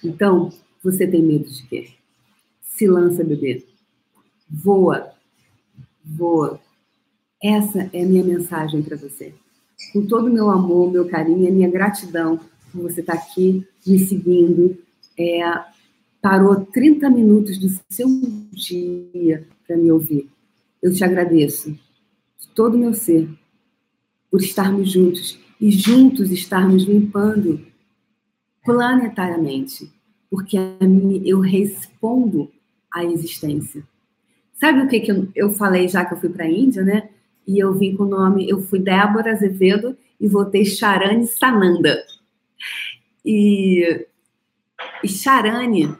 Então, 0.03 0.51
você 0.83 1.05
tem 1.05 1.21
medo 1.21 1.49
de 1.49 1.67
quê? 1.67 1.89
Se 2.61 2.87
lança, 2.87 3.23
bebê. 3.23 3.63
Voa. 4.49 5.11
Voa. 6.03 6.59
Essa 7.43 7.89
é 7.93 8.03
a 8.03 8.05
minha 8.05 8.23
mensagem 8.23 8.81
para 8.81 8.97
você. 8.97 9.33
Com 9.93 10.05
todo 10.05 10.27
o 10.27 10.33
meu 10.33 10.49
amor, 10.49 10.91
meu 10.91 11.07
carinho, 11.07 11.47
a 11.47 11.51
minha 11.51 11.69
gratidão 11.69 12.39
por 12.71 12.81
você 12.83 13.01
estar 13.01 13.15
tá 13.15 13.19
aqui 13.19 13.67
me 13.85 13.99
seguindo. 13.99 14.77
É, 15.17 15.41
parou 16.21 16.65
30 16.65 17.09
minutos 17.09 17.57
do 17.57 17.69
seu 17.89 18.07
dia 18.51 19.47
para 19.67 19.77
me 19.77 19.91
ouvir. 19.91 20.29
Eu 20.81 20.93
te 20.93 21.03
agradeço 21.03 21.71
de 21.71 22.47
todo 22.55 22.75
o 22.75 22.77
meu 22.77 22.93
ser 22.93 23.29
por 24.29 24.41
estarmos 24.41 24.91
juntos 24.91 25.39
e 25.59 25.69
juntos 25.69 26.31
estarmos 26.31 26.83
limpando 26.83 27.63
planetariamente, 28.63 29.91
porque 30.29 30.57
eu 31.25 31.39
respondo 31.39 32.51
à 32.91 33.03
existência. 33.03 33.83
Sabe 34.53 34.81
o 34.81 34.87
que, 34.87 34.99
que 34.99 35.11
eu, 35.11 35.27
eu 35.35 35.51
falei 35.51 35.87
já 35.87 36.05
que 36.05 36.13
eu 36.13 36.19
fui 36.19 36.29
para 36.29 36.45
a 36.45 36.49
Índia, 36.49 36.83
né? 36.83 37.09
E 37.47 37.59
eu 37.59 37.73
vim 37.73 37.95
com 37.95 38.03
o 38.03 38.09
nome, 38.09 38.49
eu 38.49 38.61
fui 38.61 38.79
Débora 38.79 39.31
Azevedo 39.31 39.97
e 40.19 40.27
voltei 40.27 40.63
Charane 40.63 41.27
Sananda. 41.27 42.03
E, 43.25 44.05
e 45.03 45.07
Charane 45.09 45.93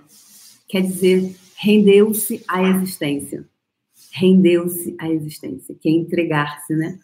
quer 0.68 0.82
dizer 0.82 1.36
rendeu-se 1.56 2.44
à 2.48 2.64
existência. 2.64 3.46
Rendeu-se 4.12 4.96
à 5.00 5.10
existência, 5.10 5.76
que 5.80 5.88
é 5.88 5.92
entregar-se, 5.92 6.76
né? 6.76 7.00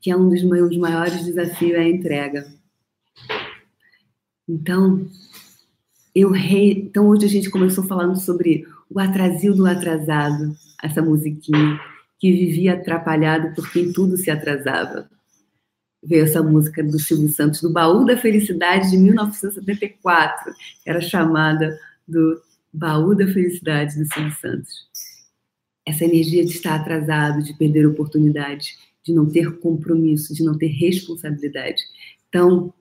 Que 0.00 0.10
é 0.10 0.16
um 0.16 0.28
dos 0.28 0.42
meus 0.42 0.76
maiores 0.76 1.24
desafios, 1.24 1.74
é 1.74 1.80
a 1.80 1.88
entrega. 1.88 2.46
Então, 4.48 5.06
eu 6.14 6.30
rei. 6.30 6.72
Então, 6.72 7.08
hoje 7.08 7.26
a 7.26 7.28
gente 7.28 7.50
começou 7.50 7.84
falando 7.84 8.16
sobre 8.16 8.66
o 8.88 8.98
atrasil 8.98 9.54
do 9.54 9.66
atrasado, 9.66 10.56
essa 10.82 11.02
musiquinha 11.02 11.78
que 12.18 12.32
vivia 12.32 12.74
atrapalhado 12.74 13.54
porque 13.54 13.92
tudo 13.92 14.16
se 14.16 14.30
atrasava. 14.30 15.10
Veio 16.02 16.24
essa 16.24 16.42
música 16.42 16.82
do 16.82 16.98
Silvio 16.98 17.28
Santos, 17.28 17.60
do 17.60 17.72
Baú 17.72 18.04
da 18.04 18.16
Felicidade 18.16 18.90
de 18.90 18.96
1974, 18.96 20.54
era 20.86 21.00
chamada 21.00 21.76
do 22.06 22.40
Baú 22.76 23.14
da 23.14 23.26
Felicidade 23.26 23.96
do 23.96 24.04
Silvio 24.12 24.36
Santos. 24.38 24.86
Essa 25.86 26.04
energia 26.04 26.44
de 26.44 26.50
estar 26.50 26.74
atrasado, 26.74 27.42
de 27.42 27.54
perder 27.54 27.86
oportunidade, 27.86 28.76
de 29.02 29.14
não 29.14 29.24
ter 29.24 29.58
compromisso, 29.60 30.34
de 30.34 30.44
não 30.44 30.58
ter 30.58 30.66
responsabilidade. 30.66 31.82
Então, 32.28 32.74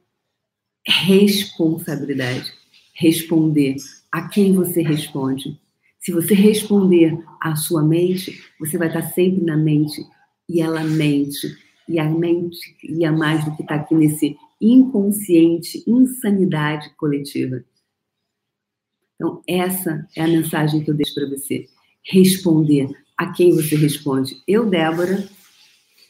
responsabilidade. 0.86 2.52
Responder. 2.94 3.78
A 4.12 4.28
quem 4.28 4.52
você 4.52 4.82
responde? 4.82 5.58
Se 5.98 6.12
você 6.12 6.34
responder 6.34 7.18
à 7.40 7.56
sua 7.56 7.82
mente, 7.82 8.44
você 8.60 8.78
vai 8.78 8.90
estar 8.90 9.14
sempre 9.14 9.46
na 9.46 9.56
mente 9.56 10.06
e 10.50 10.60
ela 10.60 10.84
mente. 10.84 11.58
E 11.88 12.00
a 12.00 12.10
mente 12.10 12.76
ia 12.84 13.14
mais 13.14 13.46
do 13.46 13.56
que 13.56 13.62
está 13.62 13.76
aqui 13.76 13.96
nesse 13.96 14.36
inconsciente, 14.60 15.84
insanidade 15.88 16.90
coletiva. 16.98 17.64
Então, 19.16 19.42
essa 19.48 20.06
é 20.16 20.24
a 20.24 20.28
mensagem 20.28 20.84
que 20.84 20.92
eu 20.92 20.96
deixo 20.96 21.16
para 21.16 21.30
você. 21.30 21.66
Responder. 22.04 22.90
A 23.18 23.32
quem 23.32 23.56
você 23.56 23.78
responde? 23.78 24.42
Eu, 24.46 24.70
Débora, 24.70 25.24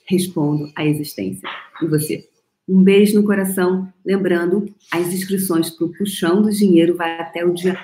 respondo 0.07 0.71
à 0.75 0.83
existência. 0.83 1.47
E 1.81 1.87
você? 1.87 2.27
Um 2.67 2.81
beijo 2.81 3.15
no 3.15 3.25
coração. 3.25 3.87
Lembrando, 4.03 4.65
as 4.91 5.13
inscrições 5.13 5.69
para 5.69 5.85
o 5.85 5.93
Puxão 5.93 6.41
do 6.41 6.49
Dinheiro 6.49 6.95
vai 6.95 7.19
até 7.19 7.45
o 7.45 7.53
dia 7.53 7.77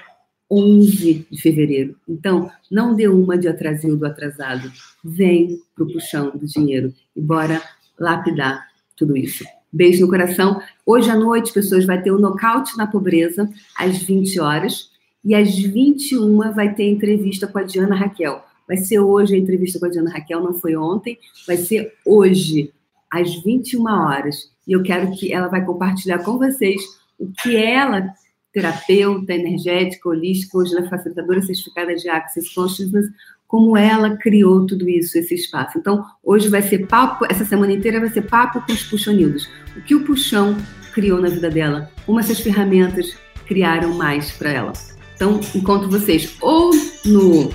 11 0.50 1.28
de 1.30 1.42
fevereiro. 1.42 1.96
Então, 2.10 2.52
não 2.70 2.96
dê 2.96 3.08
uma 3.08 3.38
de 3.38 3.48
atrasil 3.48 3.96
do 3.96 4.06
atrasado. 4.06 4.72
Vem 5.04 5.60
para 5.76 5.84
o 5.84 5.94
Puxão 5.94 6.32
do 6.32 6.48
Dinheiro 6.48 6.94
e 7.16 7.22
bora 7.22 7.62
lapidar 8.00 8.68
tudo 8.98 9.16
isso. 9.16 9.46
Beijo 9.72 10.02
no 10.02 10.10
coração. 10.10 10.62
Hoje 10.86 11.10
à 11.10 11.16
noite, 11.16 11.54
pessoas, 11.54 11.86
vai 11.86 12.02
ter 12.02 12.12
o 12.12 12.20
Nocaute 12.20 12.76
na 12.76 12.88
Pobreza, 12.88 13.50
às 13.78 14.00
20 14.00 14.40
horas. 14.40 14.91
E 15.24 15.36
às 15.36 15.56
21 15.56 16.54
vai 16.54 16.74
ter 16.74 16.90
entrevista 16.90 17.48
com 17.48 17.60
a 17.60 17.64
Diana 17.64 17.96
Raquel. 17.96 18.44
Vai 18.68 18.78
ser 18.78 19.00
hoje 19.00 19.36
a 19.36 19.38
entrevista 19.38 19.80
com 19.80 19.86
a 19.86 19.90
Diana 19.90 20.12
Raquel, 20.12 20.42
não 20.42 20.54
foi 20.54 20.76
ontem, 20.76 21.18
vai 21.46 21.58
ser 21.58 21.94
hoje, 22.06 22.72
às 23.12 23.36
21 23.44 23.86
horas 23.86 24.52
e 24.68 24.74
eu 24.74 24.84
quero 24.84 25.12
que 25.12 25.34
ela 25.34 25.48
vai 25.48 25.66
compartilhar 25.66 26.20
com 26.20 26.38
vocês 26.38 26.82
o 27.20 27.32
que 27.42 27.56
ela, 27.56 28.14
terapeuta, 28.54 29.34
energética, 29.34 30.10
holística, 30.10 30.58
hoje 30.58 30.76
ela 30.76 30.86
é 30.86 30.90
facilitadora 30.90 31.42
certificada 31.42 31.96
de 31.96 32.10
Access 32.10 32.54
Consciousness, 32.54 33.08
como 33.48 33.76
ela 33.76 34.16
criou 34.16 34.66
tudo 34.66 34.88
isso, 34.88 35.18
esse 35.18 35.36
espaço. 35.36 35.78
Então, 35.78 36.06
hoje 36.24 36.48
vai 36.48 36.62
ser 36.62 36.88
papo, 36.88 37.26
essa 37.30 37.44
semana 37.44 37.74
inteira 37.74 38.00
vai 38.00 38.10
ser 38.10 38.22
papo 38.22 38.62
com 38.66 38.72
os 38.72 38.84
puxonildos. 38.84 39.50
O 39.76 39.82
que 39.82 39.94
o 39.94 40.06
puxão 40.06 40.56
criou 40.94 41.22
na 41.22 41.30
vida 41.30 41.50
dela, 41.50 41.92
como 42.06 42.20
essas 42.20 42.40
ferramentas 42.40 43.16
criaram 43.46 43.94
mais 43.94 44.32
para 44.32 44.52
ela. 44.52 44.74
Então, 45.22 45.40
encontro 45.54 45.88
vocês 45.88 46.36
ou 46.42 46.72
no 47.06 47.54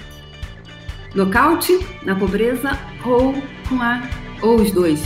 nocaute, 1.17 1.77
na 2.05 2.15
pobreza, 2.15 2.79
ou 3.05 3.35
com 3.69 3.83
a, 3.83 4.09
ou 4.41 4.61
os 4.61 4.71
dois, 4.71 5.03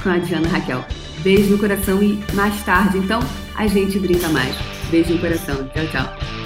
com 0.00 0.10
a 0.10 0.18
Diana 0.18 0.46
Raquel. 0.46 0.84
Beijo 1.24 1.50
no 1.50 1.58
coração 1.58 2.00
e 2.00 2.22
mais 2.32 2.64
tarde, 2.64 2.98
então, 2.98 3.18
a 3.56 3.66
gente 3.66 3.98
brinca 3.98 4.28
mais. 4.28 4.54
Beijo 4.92 5.14
no 5.14 5.18
coração. 5.18 5.68
Tchau, 5.74 5.86
tchau. 5.90 6.43